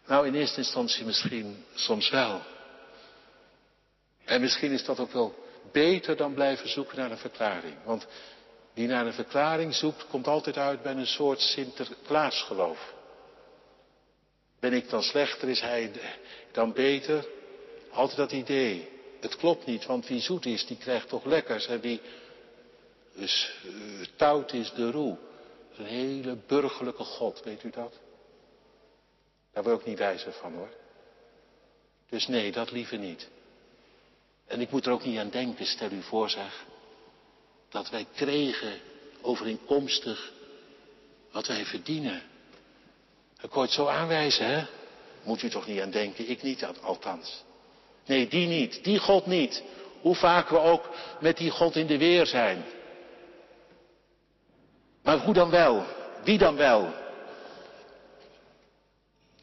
Nou, 0.09 0.27
in 0.27 0.35
eerste 0.35 0.59
instantie 0.59 1.05
misschien 1.05 1.65
soms 1.75 2.11
wel. 2.11 2.41
En 4.25 4.41
misschien 4.41 4.71
is 4.71 4.85
dat 4.85 4.99
ook 4.99 5.13
wel 5.13 5.35
beter 5.73 6.17
dan 6.17 6.35
blijven 6.35 6.69
zoeken 6.69 6.97
naar 6.97 7.11
een 7.11 7.19
verklaring. 7.19 7.75
Want 7.85 8.07
wie 8.75 8.87
naar 8.87 9.07
een 9.07 9.13
verklaring 9.13 9.75
zoekt, 9.75 10.07
komt 10.07 10.27
altijd 10.27 10.57
uit 10.57 10.83
bij 10.83 10.93
een 10.93 11.07
soort 11.07 11.41
Sinterklaasgeloof. 11.41 12.95
Ben 14.61 14.73
ik 14.73 14.89
dan 14.89 15.03
slechter, 15.03 15.49
is 15.49 15.61
hij 15.61 15.93
dan 16.53 16.73
beter? 16.73 17.27
Altijd 17.91 18.17
dat 18.17 18.33
idee. 18.33 18.89
Het 19.21 19.37
klopt 19.37 19.67
niet, 19.67 19.87
want 19.87 20.07
wie 20.07 20.21
zoet 20.21 20.47
is, 20.47 20.67
die 20.67 20.77
krijgt 20.77 21.09
toch 21.09 21.25
lekkers. 21.25 21.67
En 21.67 21.81
wie 21.81 22.01
dus, 23.15 23.53
uh, 24.21 24.61
is 24.61 24.73
de 24.73 24.91
roe. 24.91 25.17
Een 25.77 25.85
hele 25.85 26.37
burgerlijke 26.47 27.05
God, 27.05 27.41
weet 27.45 27.63
u 27.63 27.71
dat? 27.71 28.08
Daar 29.59 29.67
word 29.67 29.81
ik 29.81 29.87
niet 29.87 29.99
wijzer 29.99 30.33
van 30.33 30.55
hoor. 30.55 30.69
Dus 32.09 32.27
nee, 32.27 32.53
dat 32.53 32.71
liever 32.71 32.99
niet. 32.99 33.29
En 34.47 34.61
ik 34.61 34.71
moet 34.71 34.87
er 34.87 34.93
ook 34.93 35.05
niet 35.05 35.19
aan 35.19 35.31
denken, 35.31 35.67
stel 35.67 35.91
u 35.91 36.03
voor 36.03 36.31
zeg. 36.31 36.65
Dat 37.69 37.91
wij 37.91 38.07
kregen 38.15 38.81
overeenkomstig 39.21 40.33
wat 41.33 41.47
wij 41.47 41.65
verdienen. 41.65 42.23
Ik 43.41 43.51
hoor 43.51 43.63
het 43.63 43.73
zo 43.73 43.87
aanwijzen, 43.87 44.47
hè? 44.47 44.67
Moet 45.23 45.43
u 45.43 45.51
toch 45.51 45.67
niet 45.67 45.81
aan 45.81 45.91
denken, 45.91 46.31
ik 46.31 46.43
niet 46.43 46.65
althans. 46.65 47.45
Nee, 48.07 48.29
die 48.29 48.47
niet, 48.47 48.85
die 48.85 48.99
God 48.99 49.27
niet. 49.27 49.63
Hoe 50.01 50.15
vaak 50.15 50.49
we 50.49 50.59
ook 50.59 50.89
met 51.21 51.37
die 51.37 51.51
God 51.51 51.77
in 51.77 51.87
de 51.87 51.99
weer 51.99 52.27
zijn. 52.27 52.65
Maar 55.03 55.19
hoe 55.19 55.35
dan 55.35 55.51
wel? 55.51 55.85
Wie 56.25 56.39
dan 56.39 56.57
wel? 56.57 57.07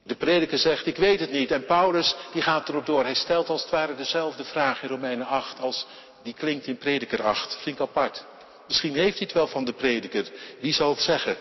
De 0.08 0.16
prediker 0.16 0.58
zegt, 0.58 0.86
ik 0.86 0.98
weet 0.98 1.20
het 1.20 1.32
niet. 1.32 1.52
En 1.52 1.66
Paulus, 1.66 2.16
die 2.32 2.42
gaat 2.42 2.70
erop 2.70 2.86
door. 2.86 3.04
Hij 3.04 3.14
stelt 3.14 3.50
als 3.50 3.62
het 3.62 3.72
ware 3.72 3.96
dezelfde 3.96 4.44
vraag 4.44 4.84
in 4.84 4.90
Romeinen 4.90 5.26
8 5.26 5.60
als 5.60 5.86
die 6.24 6.34
klinkt 6.34 6.68
in 6.68 6.78
prediker 6.78 7.24
8. 7.24 7.58
Vind 7.62 7.76
ik 7.76 7.82
apart. 7.82 8.26
Misschien 8.68 8.96
heeft 8.96 9.18
hij 9.18 9.28
het 9.28 9.36
wel 9.36 9.48
van 9.48 9.66
de 9.66 9.74
prediker. 9.74 10.26
Wie 10.60 10.74
zal 10.74 10.90
het 10.90 11.00
zeggen? 11.00 11.38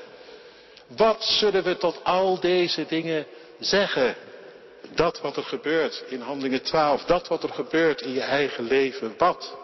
Wat 0.87 1.24
zullen 1.24 1.62
we 1.62 1.77
tot 1.77 2.05
al 2.05 2.40
deze 2.40 2.87
dingen 2.88 3.27
zeggen? 3.59 4.16
Dat 4.94 5.20
wat 5.20 5.37
er 5.37 5.44
gebeurt 5.44 6.05
in 6.09 6.20
Handelingen 6.20 6.62
12, 6.62 7.05
dat 7.05 7.29
wat 7.29 7.42
er 7.42 7.53
gebeurt 7.53 8.00
in 8.00 8.12
je 8.12 8.20
eigen 8.20 8.64
leven, 8.64 9.14
wat? 9.18 9.57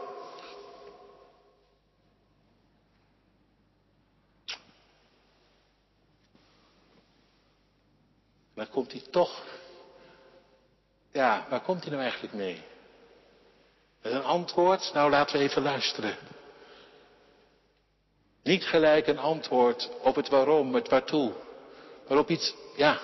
Waar 8.60 8.68
komt 8.68 8.92
hij 8.92 9.02
toch? 9.10 9.44
Ja, 11.12 11.46
waar 11.48 11.60
komt 11.60 11.80
hij 11.80 11.90
nou 11.90 12.02
eigenlijk 12.02 12.34
mee? 12.34 12.62
Met 14.02 14.12
een 14.12 14.22
antwoord? 14.22 14.90
Nou, 14.94 15.10
laten 15.10 15.38
we 15.38 15.42
even 15.44 15.62
luisteren. 15.62 16.16
Niet 18.42 18.64
gelijk 18.64 19.06
een 19.06 19.18
antwoord 19.18 19.90
op 20.00 20.14
het 20.14 20.28
waarom, 20.28 20.74
het 20.74 20.88
waartoe, 20.88 21.32
maar 22.08 22.18
op 22.18 22.30
iets, 22.30 22.54
ja, 22.76 22.98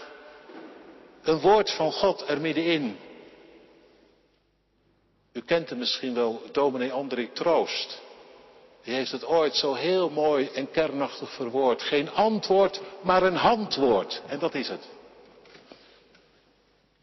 een 1.22 1.40
woord 1.40 1.70
van 1.72 1.92
God 1.92 2.28
er 2.28 2.40
middenin. 2.40 2.98
U 5.32 5.40
kent 5.40 5.68
hem 5.68 5.78
misschien 5.78 6.14
wel, 6.14 6.42
dominee 6.52 6.92
André 6.92 7.26
Troost. 7.26 8.00
Die 8.82 8.94
heeft 8.94 9.12
het 9.12 9.24
ooit 9.24 9.54
zo 9.54 9.74
heel 9.74 10.10
mooi 10.10 10.48
en 10.48 10.70
kernachtig 10.70 11.30
verwoord. 11.34 11.82
Geen 11.82 12.10
antwoord, 12.10 12.80
maar 13.00 13.22
een 13.22 13.36
handwoord. 13.36 14.22
En 14.26 14.38
dat 14.38 14.54
is 14.54 14.68
het. 14.68 14.95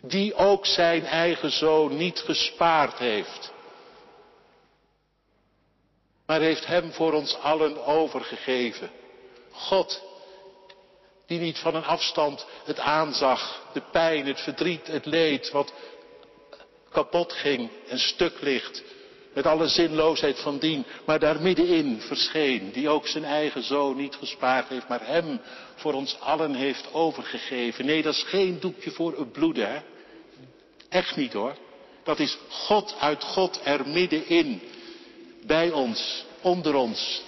Die 0.05 0.33
ook 0.35 0.65
zijn 0.65 1.05
eigen 1.05 1.51
zoon 1.51 1.97
niet 1.97 2.19
gespaard 2.19 2.97
heeft. 2.97 3.51
Maar 6.25 6.41
heeft 6.41 6.65
hem 6.65 6.91
voor 6.91 7.13
ons 7.13 7.37
allen 7.37 7.85
overgegeven. 7.85 8.89
God 9.51 10.01
die 11.25 11.39
niet 11.39 11.57
van 11.57 11.75
een 11.75 11.85
afstand 11.85 12.45
het 12.63 12.79
aanzag, 12.79 13.69
de 13.73 13.81
pijn, 13.91 14.25
het 14.25 14.39
verdriet, 14.39 14.87
het 14.87 15.05
leed, 15.05 15.51
wat 15.51 15.73
kapot 16.91 17.33
ging 17.33 17.69
en 17.87 17.99
stuk 17.99 18.41
ligt, 18.41 18.83
met 19.33 19.45
alle 19.45 19.67
zinloosheid 19.67 20.39
van 20.39 20.57
dien, 20.57 20.85
maar 21.05 21.19
daar 21.19 21.41
middenin 21.41 22.01
verscheen, 22.01 22.71
die 22.71 22.89
ook 22.89 23.07
zijn 23.07 23.23
eigen 23.23 23.63
zoon 23.63 23.95
niet 23.95 24.15
gespaard 24.15 24.67
heeft, 24.67 24.87
maar 24.87 25.07
hem 25.07 25.41
voor 25.75 25.93
ons 25.93 26.19
allen 26.19 26.55
heeft 26.55 26.93
overgegeven. 26.93 27.85
Nee, 27.85 28.01
dat 28.01 28.13
is 28.13 28.23
geen 28.23 28.59
doekje 28.59 28.91
voor 28.91 29.17
het 29.17 29.31
bloeden, 29.31 29.73
hè? 29.73 29.81
Echt 30.93 31.15
niet 31.15 31.33
hoor. 31.33 31.55
Dat 32.03 32.19
is 32.19 32.37
God 32.49 32.95
uit 32.99 33.23
God 33.23 33.61
er 33.63 33.87
middenin, 33.87 34.61
bij 35.45 35.71
ons, 35.71 36.25
onder 36.41 36.75
ons, 36.75 37.23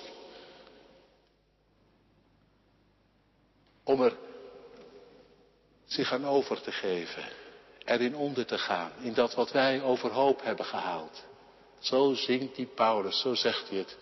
om 3.83 4.01
er 4.01 4.17
zich 5.85 6.11
aan 6.13 6.25
over 6.25 6.61
te 6.61 6.71
geven, 6.71 7.23
erin 7.85 8.15
onder 8.15 8.45
te 8.45 8.57
gaan, 8.57 8.91
in 8.99 9.13
dat 9.13 9.33
wat 9.33 9.51
wij 9.51 9.81
overhoop 9.81 10.43
hebben 10.43 10.65
gehaald. 10.65 11.23
Zo 11.79 12.13
zingt 12.13 12.55
die 12.55 12.67
Paulus, 12.75 13.19
zo 13.19 13.33
zegt 13.33 13.69
hij 13.69 13.77
het. 13.77 13.97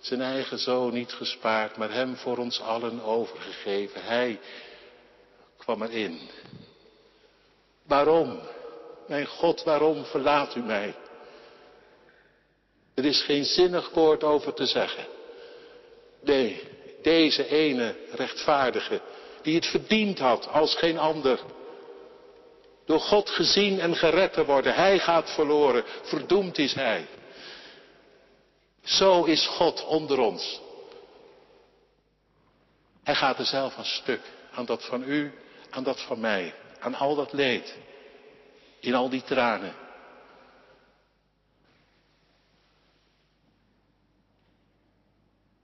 Zijn 0.00 0.20
eigen 0.20 0.58
zoon 0.58 0.92
niet 0.92 1.12
gespaard, 1.12 1.76
maar 1.76 1.92
hem 1.92 2.16
voor 2.16 2.38
ons 2.38 2.60
allen 2.60 3.02
overgegeven. 3.02 4.02
Hij 4.04 4.40
kwam 5.56 5.82
erin. 5.82 6.20
Waarom? 7.82 8.40
Mijn 9.10 9.26
God, 9.26 9.62
waarom 9.62 10.04
verlaat 10.04 10.54
u 10.54 10.62
mij? 10.62 10.94
Er 12.94 13.04
is 13.04 13.22
geen 13.22 13.44
zinnig 13.44 13.90
woord 13.90 14.24
over 14.24 14.54
te 14.54 14.66
zeggen. 14.66 15.06
Nee, 16.22 16.62
deze 17.02 17.48
ene 17.48 17.96
rechtvaardige, 18.10 19.00
die 19.42 19.54
het 19.54 19.66
verdiend 19.66 20.18
had 20.18 20.48
als 20.48 20.74
geen 20.74 20.98
ander. 20.98 21.40
Door 22.86 23.00
God 23.00 23.30
gezien 23.30 23.80
en 23.80 23.96
gered 23.96 24.32
te 24.32 24.44
worden. 24.44 24.74
Hij 24.74 24.98
gaat 24.98 25.30
verloren. 25.30 25.84
Verdoemd 26.02 26.58
is 26.58 26.74
hij. 26.74 27.06
Zo 28.84 29.24
is 29.24 29.46
God 29.46 29.84
onder 29.84 30.18
ons. 30.18 30.60
Hij 33.04 33.14
gaat 33.14 33.38
er 33.38 33.46
zelf 33.46 33.76
aan 33.76 33.84
stuk. 33.84 34.20
Aan 34.50 34.64
dat 34.64 34.84
van 34.84 35.02
u, 35.02 35.32
aan 35.70 35.84
dat 35.84 36.00
van 36.00 36.20
mij. 36.20 36.54
Aan 36.80 36.94
al 36.94 37.14
dat 37.14 37.32
leed. 37.32 37.76
In 38.80 38.94
al 38.94 39.08
die 39.08 39.22
tranen. 39.22 39.74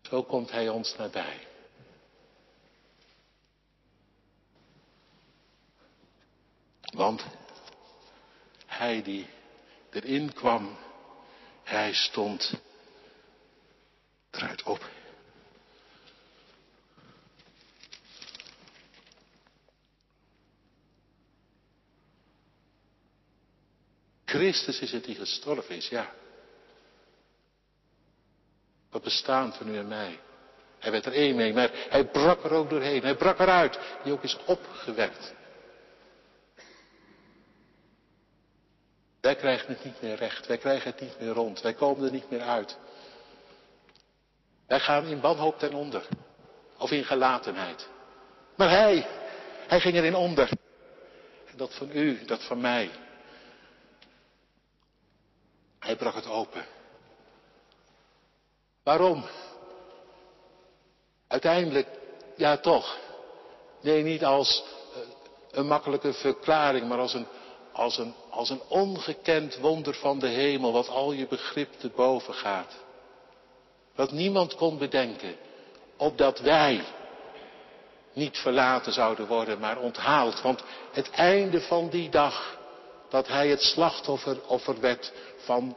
Zo 0.02 0.22
komt 0.22 0.50
hij 0.50 0.68
ons 0.68 0.96
nabij. 0.96 1.46
Want 6.81 7.24
hij 8.66 9.02
die 9.02 9.26
erin 9.90 10.33
kwam, 10.33 10.76
hij 11.62 11.92
stond 11.92 12.61
eruit 14.31 14.62
op. 14.62 14.96
Christus 24.37 24.81
is 24.81 24.92
het 24.92 25.05
die 25.05 25.14
gestorven 25.14 25.77
is, 25.77 25.88
ja. 25.88 26.14
Wat 28.90 29.03
bestaan 29.03 29.53
van 29.53 29.68
u 29.68 29.77
en 29.77 29.88
mij. 29.88 30.18
Hij 30.79 30.90
werd 30.90 31.07
er 31.07 31.12
één 31.12 31.37
mee, 31.37 31.53
maar 31.53 31.70
hij 31.88 32.05
brak 32.05 32.44
er 32.44 32.53
ook 32.53 32.70
doorheen. 32.70 33.03
Hij 33.03 33.16
brak 33.16 33.38
eruit, 33.38 33.79
die 34.03 34.12
ook 34.12 34.22
is 34.22 34.38
opgewekt. 34.44 35.35
Wij 39.20 39.37
krijgen 39.37 39.68
het 39.68 39.85
niet 39.85 40.03
meer 40.03 40.16
recht. 40.16 40.46
Wij 40.46 40.59
krijgen 40.59 40.90
het 40.90 41.01
niet 41.01 41.20
meer 41.20 41.33
rond. 41.33 41.61
Wij 41.61 41.75
komen 41.75 42.05
er 42.05 42.12
niet 42.12 42.31
meer 42.31 42.40
uit. 42.40 42.79
Wij 44.66 44.81
gaan 44.81 45.07
in 45.07 45.20
wanhoop 45.20 45.59
ten 45.59 45.75
onder. 45.75 46.07
Of 46.79 46.90
in 46.90 47.05
gelatenheid. 47.05 47.88
Maar 48.57 48.70
hij, 48.70 49.07
hij 49.66 49.81
ging 49.81 49.94
erin 49.94 50.14
onder. 50.14 50.49
En 51.46 51.57
dat 51.57 51.75
van 51.75 51.90
u, 51.92 52.25
dat 52.25 52.44
van 52.44 52.61
mij. 52.61 52.90
Hij 55.87 55.96
brak 55.96 56.14
het 56.14 56.29
open. 56.29 56.66
Waarom? 58.83 59.25
Uiteindelijk, 61.29 61.88
ja 62.37 62.57
toch. 62.57 62.99
Nee, 63.81 64.03
niet 64.03 64.25
als 64.25 64.64
eh, 64.94 65.01
een 65.51 65.66
makkelijke 65.66 66.12
verklaring, 66.12 66.88
maar 66.88 66.99
als 66.99 67.14
een 67.14 67.27
als 67.77 67.99
een, 67.99 68.14
als 68.31 68.51
een 68.51 68.61
ongekend 68.68 69.57
wonder 69.57 69.94
van 69.94 70.18
de 70.18 70.29
hemel, 70.29 70.72
wat 70.72 70.88
al 70.88 71.12
je 71.12 71.27
begrip 71.27 71.72
te 71.72 71.88
boven 71.88 72.35
gaat. 72.35 72.75
Wat 73.94 74.12
niemand 74.12 74.55
kon 74.55 74.79
bedenken, 74.79 75.37
opdat 75.96 76.40
wij 76.40 76.85
niet 78.12 78.38
verlaten 78.38 78.92
zouden 78.92 79.27
worden, 79.27 79.58
maar 79.58 79.79
onthaald. 79.79 80.42
Want 80.42 80.63
het 80.92 81.11
einde 81.11 81.61
van 81.61 81.88
die 81.88 82.08
dag, 82.08 82.58
dat 83.11 83.29
hij 83.29 83.48
het 83.48 83.63
slachtoffer 83.63 84.81
werd 84.81 85.13
van 85.37 85.77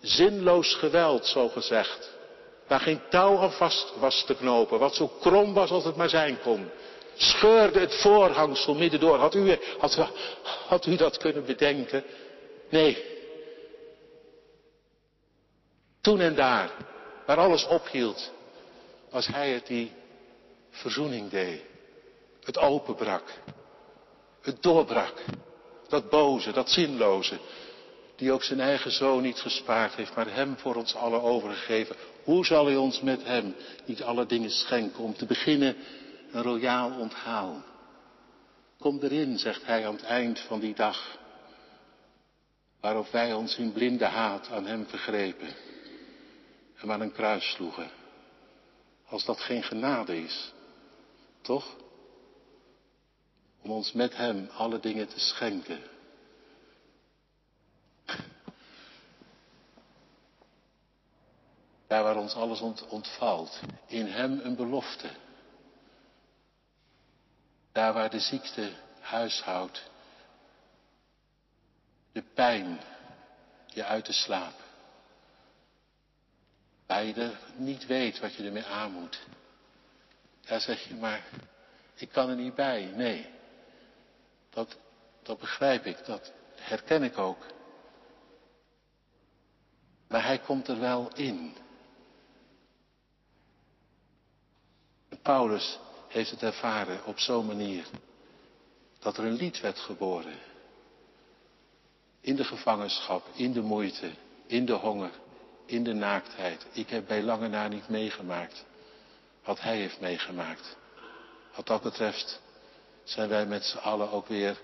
zinloos 0.00 0.74
geweld, 0.74 1.26
zo 1.26 1.48
gezegd. 1.48 2.10
Waar 2.68 2.80
geen 2.80 3.00
touw 3.10 3.38
aan 3.38 3.52
vast 3.52 3.92
was 3.98 4.24
te 4.24 4.34
knopen, 4.34 4.78
wat 4.78 4.94
zo 4.94 5.08
krom 5.20 5.54
was 5.54 5.70
als 5.70 5.84
het 5.84 5.96
maar 5.96 6.08
zijn 6.08 6.40
kon 6.40 6.70
scheurde 7.16 7.80
het 7.80 7.94
voorhangsel 7.94 8.74
midden 8.74 9.00
door. 9.00 9.18
Had 9.18 9.34
u, 9.34 9.58
had, 9.78 10.10
had 10.66 10.86
u 10.86 10.96
dat 10.96 11.16
kunnen 11.16 11.44
bedenken? 11.44 12.04
Nee. 12.68 13.12
Toen 16.00 16.20
en 16.20 16.34
daar, 16.34 16.70
waar 17.26 17.38
alles 17.38 17.66
ophield, 17.66 18.32
was 19.10 19.26
hij 19.26 19.50
het 19.50 19.66
die 19.66 19.92
verzoening 20.70 21.30
deed. 21.30 21.62
Het 22.42 22.58
openbrak. 22.58 23.32
Het 24.42 24.62
doorbrak. 24.62 25.14
Dat 25.94 26.10
boze, 26.10 26.52
dat 26.52 26.70
zinloze. 26.70 27.38
die 28.16 28.32
ook 28.32 28.42
zijn 28.42 28.60
eigen 28.60 28.90
zoon 28.90 29.22
niet 29.22 29.40
gespaard 29.40 29.94
heeft, 29.94 30.14
maar 30.14 30.34
hem 30.34 30.56
voor 30.56 30.74
ons 30.74 30.94
allen 30.94 31.22
overgegeven. 31.22 31.96
Hoe 32.24 32.44
zal 32.44 32.66
hij 32.66 32.76
ons 32.76 33.00
met 33.00 33.24
hem 33.24 33.54
niet 33.84 34.02
alle 34.02 34.26
dingen 34.26 34.50
schenken? 34.50 35.04
Om 35.04 35.14
te 35.14 35.26
beginnen 35.26 35.76
een 36.32 36.42
royaal 36.42 36.98
onthaal. 36.98 37.62
Kom 38.78 38.98
erin, 39.02 39.38
zegt 39.38 39.66
hij 39.66 39.86
aan 39.86 39.94
het 39.94 40.04
eind 40.04 40.38
van 40.40 40.60
die 40.60 40.74
dag, 40.74 41.18
waarop 42.80 43.10
wij 43.10 43.32
ons 43.32 43.56
in 43.56 43.72
blinde 43.72 44.06
haat 44.06 44.48
aan 44.50 44.66
hem 44.66 44.86
vergrepen 44.86 45.48
en 46.76 46.92
aan 46.92 47.00
een 47.00 47.12
kruis 47.12 47.50
sloegen. 47.50 47.90
Als 49.08 49.24
dat 49.24 49.40
geen 49.40 49.62
genade 49.62 50.22
is, 50.22 50.52
toch? 51.42 51.76
Om 53.64 53.70
ons 53.70 53.92
met 53.92 54.16
hem 54.16 54.48
alle 54.56 54.80
dingen 54.80 55.08
te 55.08 55.20
schenken. 55.20 55.82
Daar 61.86 62.02
waar 62.02 62.16
ons 62.16 62.34
alles 62.34 62.60
ontvalt, 62.88 63.60
in 63.86 64.06
hem 64.06 64.40
een 64.42 64.56
belofte. 64.56 65.10
Daar 67.72 67.92
waar 67.92 68.10
de 68.10 68.20
ziekte 68.20 68.72
huishoudt, 69.00 69.90
de 72.12 72.22
pijn 72.22 72.80
je 73.66 73.84
uit 73.84 74.06
de 74.06 74.12
slaap. 74.12 74.54
Waar 76.86 77.04
je 77.04 77.14
er 77.14 77.38
niet 77.56 77.86
weet 77.86 78.20
wat 78.20 78.34
je 78.34 78.44
ermee 78.44 78.64
aan 78.64 78.92
moet. 78.92 79.20
Daar 80.40 80.60
zeg 80.60 80.88
je 80.88 80.94
maar, 80.94 81.24
ik 81.94 82.08
kan 82.08 82.28
er 82.28 82.36
niet 82.36 82.54
bij. 82.54 82.84
Nee, 82.84 83.33
dat, 84.54 84.76
dat 85.22 85.38
begrijp 85.38 85.86
ik, 85.86 86.04
dat 86.06 86.32
herken 86.56 87.02
ik 87.02 87.18
ook. 87.18 87.46
Maar 90.08 90.24
hij 90.24 90.38
komt 90.38 90.68
er 90.68 90.80
wel 90.80 91.10
in. 91.14 91.56
Paulus 95.22 95.78
heeft 96.08 96.30
het 96.30 96.42
ervaren 96.42 97.04
op 97.04 97.18
zo'n 97.18 97.46
manier 97.46 97.86
dat 98.98 99.16
er 99.16 99.24
een 99.24 99.36
lied 99.36 99.60
werd 99.60 99.78
geboren. 99.78 100.38
In 102.20 102.36
de 102.36 102.44
gevangenschap, 102.44 103.26
in 103.32 103.52
de 103.52 103.60
moeite, 103.60 104.10
in 104.46 104.66
de 104.66 104.72
honger, 104.72 105.10
in 105.66 105.84
de 105.84 105.92
naaktheid. 105.92 106.66
Ik 106.72 106.88
heb 106.88 107.06
bij 107.06 107.22
lange 107.22 107.48
na 107.48 107.68
niet 107.68 107.88
meegemaakt 107.88 108.64
wat 109.44 109.60
hij 109.60 109.76
heeft 109.76 110.00
meegemaakt. 110.00 110.76
Wat 111.54 111.66
dat 111.66 111.82
betreft 111.82 112.40
zijn 113.04 113.28
wij 113.28 113.46
met 113.46 113.64
z'n 113.64 113.76
allen 113.76 114.10
ook 114.10 114.26
weer 114.26 114.60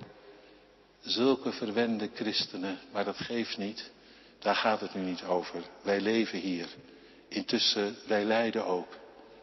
zulke 1.00 1.52
verwende 1.52 2.10
christenen, 2.14 2.78
maar 2.92 3.04
dat 3.04 3.16
geeft 3.16 3.58
niet. 3.58 3.90
Daar 4.38 4.54
gaat 4.54 4.80
het 4.80 4.94
nu 4.94 5.00
niet 5.00 5.24
over. 5.24 5.62
Wij 5.82 6.00
leven 6.00 6.38
hier. 6.38 6.68
Intussen, 7.28 7.96
wij 8.06 8.24
lijden 8.24 8.66
ook. 8.66 8.96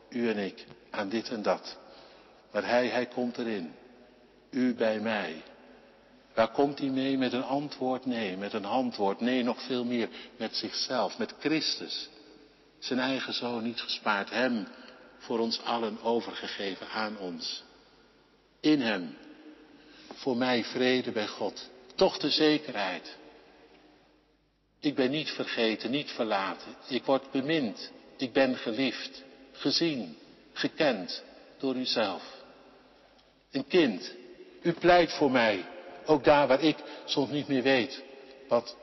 U 0.10 0.30
en 0.30 0.38
ik 0.38 0.66
aan 0.89 1.10
dit 1.10 1.30
en 1.30 1.41
dat. 1.41 1.78
Maar 2.52 2.68
hij, 2.68 2.88
hij 2.88 3.06
komt 3.06 3.38
erin. 3.38 3.74
U 4.50 4.74
bij 4.74 5.00
mij. 5.00 5.43
Waar 6.34 6.52
komt 6.52 6.80
hij 6.80 6.89
mee? 6.89 7.18
Met 7.18 7.34
een 7.34 7.43
antwoord? 7.43 8.06
Nee, 8.06 8.38
met 8.38 8.54
een 8.54 8.66
antwoord. 8.66 9.20
Nee, 9.20 9.43
nog 9.43 9.62
veel 9.62 9.86
meer 9.86 10.10
met 10.38 10.56
zichzelf, 10.56 11.18
met 11.18 11.34
Christus. 11.39 12.10
Zijn 12.80 13.00
eigen 13.00 13.34
zoon 13.34 13.64
niet 13.64 13.82
gespaard, 13.82 14.30
hem 14.30 14.68
voor 15.18 15.39
ons 15.39 15.62
allen 15.64 16.02
overgegeven 16.02 16.89
aan 16.89 17.18
ons. 17.18 17.64
In 18.68 18.82
hem. 18.82 19.18
Voor 20.13 20.38
mij 20.38 20.63
vrede 20.63 21.11
bij 21.11 21.28
God. 21.28 21.70
Toch 21.95 22.18
de 22.18 22.30
zekerheid. 22.30 23.18
Ik 24.80 24.95
ben 24.95 25.11
niet 25.11 25.30
vergeten, 25.30 25.91
niet 25.91 26.11
verlaten. 26.11 26.76
Ik 26.88 27.03
word 27.03 27.32
bemind. 27.32 27.91
Ik 28.18 28.34
ben 28.34 28.55
geliefd, 28.55 29.24
gezien, 29.51 30.18
gekend 30.53 31.24
door 31.57 31.76
uzelf. 31.76 32.24
Een 33.51 33.68
kind, 33.68 34.15
u 34.61 34.74
pleit 34.74 35.11
voor 35.11 35.32
mij, 35.32 35.65
ook 36.05 36.24
daar 36.24 36.47
waar 36.47 36.61
ik 36.61 36.78
soms 37.05 37.30
niet 37.30 37.47
meer 37.47 37.63
weet 37.63 38.03
wat 38.47 38.78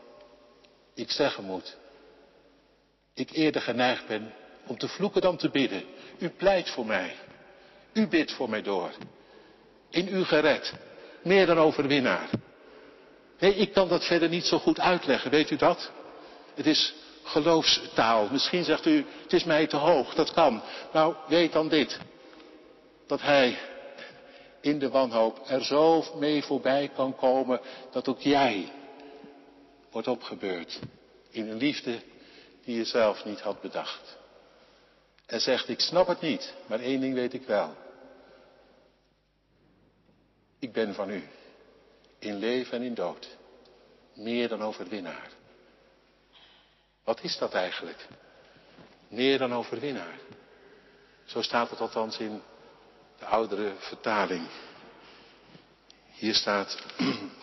ik 0.95 1.11
zeggen 1.11 1.45
moet. 1.45 1.77
Ik 3.15 3.31
eerder 3.31 3.63
geneigd 3.63 4.07
ben 4.07 4.33
om 4.67 4.79
te 4.79 4.89
vloeken 4.89 5.21
dan 5.21 5.37
te 5.37 5.51
bidden. 5.51 5.85
U 6.19 6.29
pleit 6.29 6.71
voor 6.71 6.87
mij. 6.87 7.15
U 7.93 8.07
bidt 8.07 8.33
voor 8.33 8.51
mij 8.51 8.63
door. 8.63 8.93
In 9.95 10.09
u 10.09 10.25
gered. 10.25 10.73
Meer 11.23 11.47
dan 11.47 11.59
overwinnaar. 11.59 12.29
Nee, 13.39 13.55
ik 13.55 13.73
kan 13.73 13.89
dat 13.89 14.05
verder 14.05 14.29
niet 14.29 14.45
zo 14.45 14.59
goed 14.59 14.81
uitleggen, 14.81 15.31
weet 15.31 15.51
u 15.51 15.57
dat? 15.57 15.91
Het 16.55 16.67
is 16.67 16.95
geloofstaal. 17.23 18.29
Misschien 18.31 18.65
zegt 18.65 18.87
u, 18.87 19.07
het 19.23 19.33
is 19.33 19.45
mij 19.45 19.67
te 19.67 19.77
hoog, 19.77 20.15
dat 20.15 20.33
kan. 20.33 20.63
Nou, 20.93 21.15
weet 21.29 21.53
dan 21.53 21.69
dit. 21.69 21.99
Dat 23.07 23.21
hij 23.21 23.59
in 24.61 24.79
de 24.79 24.89
wanhoop 24.89 25.41
er 25.47 25.65
zo 25.65 26.05
mee 26.19 26.43
voorbij 26.43 26.91
kan 26.95 27.17
komen 27.17 27.61
dat 27.91 28.09
ook 28.09 28.21
jij 28.21 28.73
wordt 29.91 30.09
opgebeurd 30.09 30.79
in 31.31 31.49
een 31.49 31.57
liefde 31.57 31.99
die 32.65 32.77
je 32.77 32.85
zelf 32.85 33.25
niet 33.25 33.41
had 33.41 33.61
bedacht. 33.61 34.17
En 35.27 35.41
zegt, 35.41 35.69
ik 35.69 35.81
snap 35.81 36.07
het 36.07 36.21
niet, 36.21 36.55
maar 36.67 36.81
één 36.81 37.01
ding 37.01 37.15
weet 37.15 37.35
ik 37.35 37.47
wel. 37.47 37.84
Ik 40.65 40.73
ben 40.73 40.95
van 40.95 41.11
u, 41.11 41.29
in 42.19 42.37
leven 42.37 42.79
en 42.79 42.83
in 42.85 42.95
dood, 42.95 43.37
meer 44.15 44.49
dan 44.49 44.63
overwinnaar. 44.63 45.31
Wat 47.05 47.23
is 47.23 47.39
dat 47.39 47.55
eigenlijk? 47.55 48.07
Meer 49.09 49.39
dan 49.39 49.55
overwinnaar. 49.55 50.19
Zo 51.25 51.43
staat 51.43 51.71
het 51.71 51.81
althans 51.81 52.19
in 52.19 52.43
de 53.19 53.25
oudere 53.25 53.75
vertaling. 53.79 54.47
Hier 56.13 56.35
staat. 56.35 56.79
um, 56.99 57.35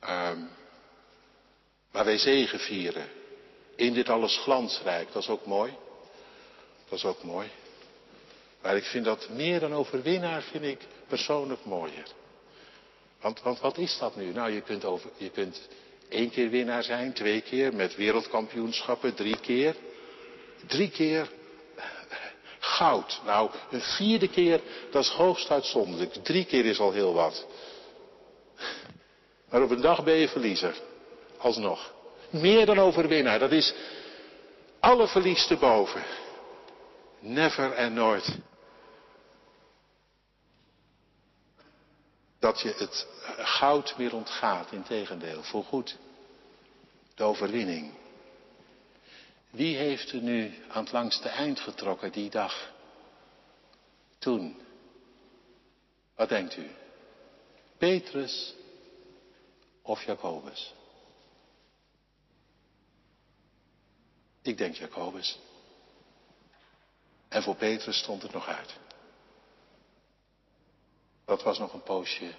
waar 1.92 2.04
wij 2.04 2.18
zegen 2.18 2.58
vieren. 2.58 3.08
In 3.76 3.92
dit 3.92 4.08
alles 4.08 4.38
glansrijk. 4.38 5.12
Dat 5.12 5.22
is 5.22 5.28
ook 5.28 5.46
mooi. 5.46 5.76
Dat 6.88 6.98
is 6.98 7.04
ook 7.04 7.22
mooi. 7.22 7.50
Maar 8.62 8.76
ik 8.76 8.84
vind 8.84 9.04
dat 9.04 9.28
meer 9.28 9.60
dan 9.60 9.74
overwinnaar 9.74 10.42
vind 10.42 10.64
ik 10.64 10.78
persoonlijk 11.08 11.64
mooier. 11.64 12.06
Want, 13.20 13.42
want 13.42 13.60
wat 13.60 13.78
is 13.78 13.98
dat 13.98 14.16
nu? 14.16 14.32
Nou, 14.32 14.50
je 14.50 14.60
kunt, 14.60 14.84
je 15.16 15.30
kunt 15.30 15.68
één 16.08 16.30
keer 16.30 16.50
winnaar 16.50 16.82
zijn, 16.82 17.12
twee 17.12 17.40
keer 17.40 17.74
met 17.74 17.96
wereldkampioenschappen, 17.96 19.14
drie 19.14 19.40
keer. 19.40 19.76
Drie 20.66 20.90
keer 20.90 21.30
goud. 22.58 23.20
Nou, 23.24 23.50
een 23.70 23.80
vierde 23.80 24.28
keer, 24.28 24.60
dat 24.90 25.04
is 25.04 25.10
hoogst 25.10 25.50
uitzonderlijk. 25.50 26.12
Drie 26.12 26.44
keer 26.44 26.64
is 26.64 26.78
al 26.78 26.92
heel 26.92 27.14
wat. 27.14 27.46
Maar 29.50 29.62
op 29.62 29.70
een 29.70 29.80
dag 29.80 30.04
ben 30.04 30.14
je 30.14 30.28
verliezer. 30.28 30.74
Alsnog. 31.38 31.92
Meer 32.30 32.66
dan 32.66 32.78
overwinnaar. 32.78 33.38
Dat 33.38 33.52
is 33.52 33.74
alle 34.80 35.08
verlies 35.08 35.46
te 35.46 35.56
boven. 35.56 36.02
Never 37.20 37.72
en 37.72 37.92
nooit. 37.92 38.38
Dat 42.40 42.60
je 42.60 42.74
het 42.76 43.06
goud 43.38 43.96
weer 43.96 44.14
ontgaat, 44.14 44.72
in 44.72 44.82
tegendeel, 44.82 45.42
voorgoed. 45.42 45.96
De 47.14 47.22
overwinning. 47.22 47.92
Wie 49.50 49.76
heeft 49.76 50.12
er 50.12 50.20
nu 50.20 50.54
aan 50.68 50.82
het 50.82 50.92
langste 50.92 51.28
eind 51.28 51.60
getrokken 51.60 52.12
die 52.12 52.30
dag? 52.30 52.72
Toen. 54.18 54.60
Wat 56.14 56.28
denkt 56.28 56.56
u? 56.56 56.70
Petrus 57.78 58.54
of 59.82 60.02
Jacobus? 60.02 60.74
Ik 64.42 64.58
denk 64.58 64.74
Jacobus. 64.74 65.38
En 67.28 67.42
voor 67.42 67.56
Petrus 67.56 67.98
stond 67.98 68.22
het 68.22 68.32
nog 68.32 68.48
uit. 68.48 68.78
Dat 71.30 71.42
was 71.42 71.58
nog 71.58 71.72
een 71.72 71.82
poosje 71.82 72.34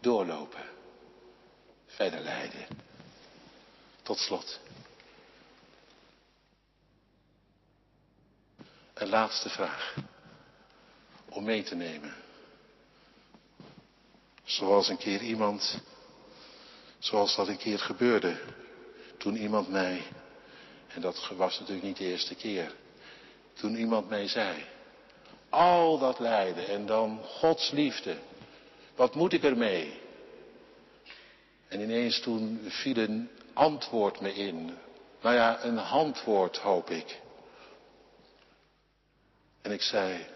doorlopen. 0.00 0.64
Verder 1.86 2.20
leiden. 2.20 2.66
Tot 4.02 4.18
slot. 4.18 4.60
Een 8.94 9.08
laatste 9.08 9.48
vraag. 9.48 9.94
Om 11.28 11.44
mee 11.44 11.62
te 11.62 11.74
nemen. 11.74 12.14
Zoals 14.44 14.88
een 14.88 14.98
keer 14.98 15.20
iemand, 15.20 15.78
zoals 16.98 17.36
dat 17.36 17.48
een 17.48 17.56
keer 17.56 17.78
gebeurde. 17.78 18.40
Toen 19.18 19.36
iemand 19.36 19.68
mij, 19.68 20.02
en 20.88 21.00
dat 21.00 21.28
was 21.36 21.58
natuurlijk 21.58 21.86
niet 21.86 21.96
de 21.96 22.04
eerste 22.04 22.34
keer. 22.34 22.74
Toen 23.52 23.76
iemand 23.76 24.08
mij 24.08 24.28
zei, 24.28 24.64
al 25.52 25.98
dat 25.98 26.18
lijden 26.18 26.66
en 26.66 26.86
dan 26.86 27.20
Gods 27.24 27.70
liefde. 27.70 28.16
Wat 28.94 29.14
moet 29.14 29.32
ik 29.32 29.44
ermee? 29.44 30.00
En 31.68 31.80
ineens 31.80 32.20
toen 32.20 32.60
viel 32.68 32.96
een 32.96 33.30
antwoord 33.52 34.20
me 34.20 34.34
in. 34.34 34.78
Nou 35.20 35.34
ja, 35.34 35.64
een 35.64 35.76
handwoord 35.76 36.56
hoop 36.56 36.90
ik. 36.90 37.20
En 39.62 39.72
ik 39.72 39.82
zei, 39.82 40.26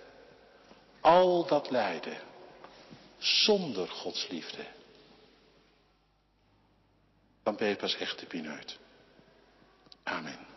al 1.01 1.47
dat 1.47 1.71
lijden 1.71 2.19
zonder 3.19 3.89
Gods 3.89 4.29
liefde, 4.29 4.65
dan 7.43 7.57
ben 7.57 7.69
je 7.69 7.77
pas 7.77 7.97
echt 7.97 8.19
de 8.19 8.27
pineut. 8.27 8.79
Amen. 10.03 10.56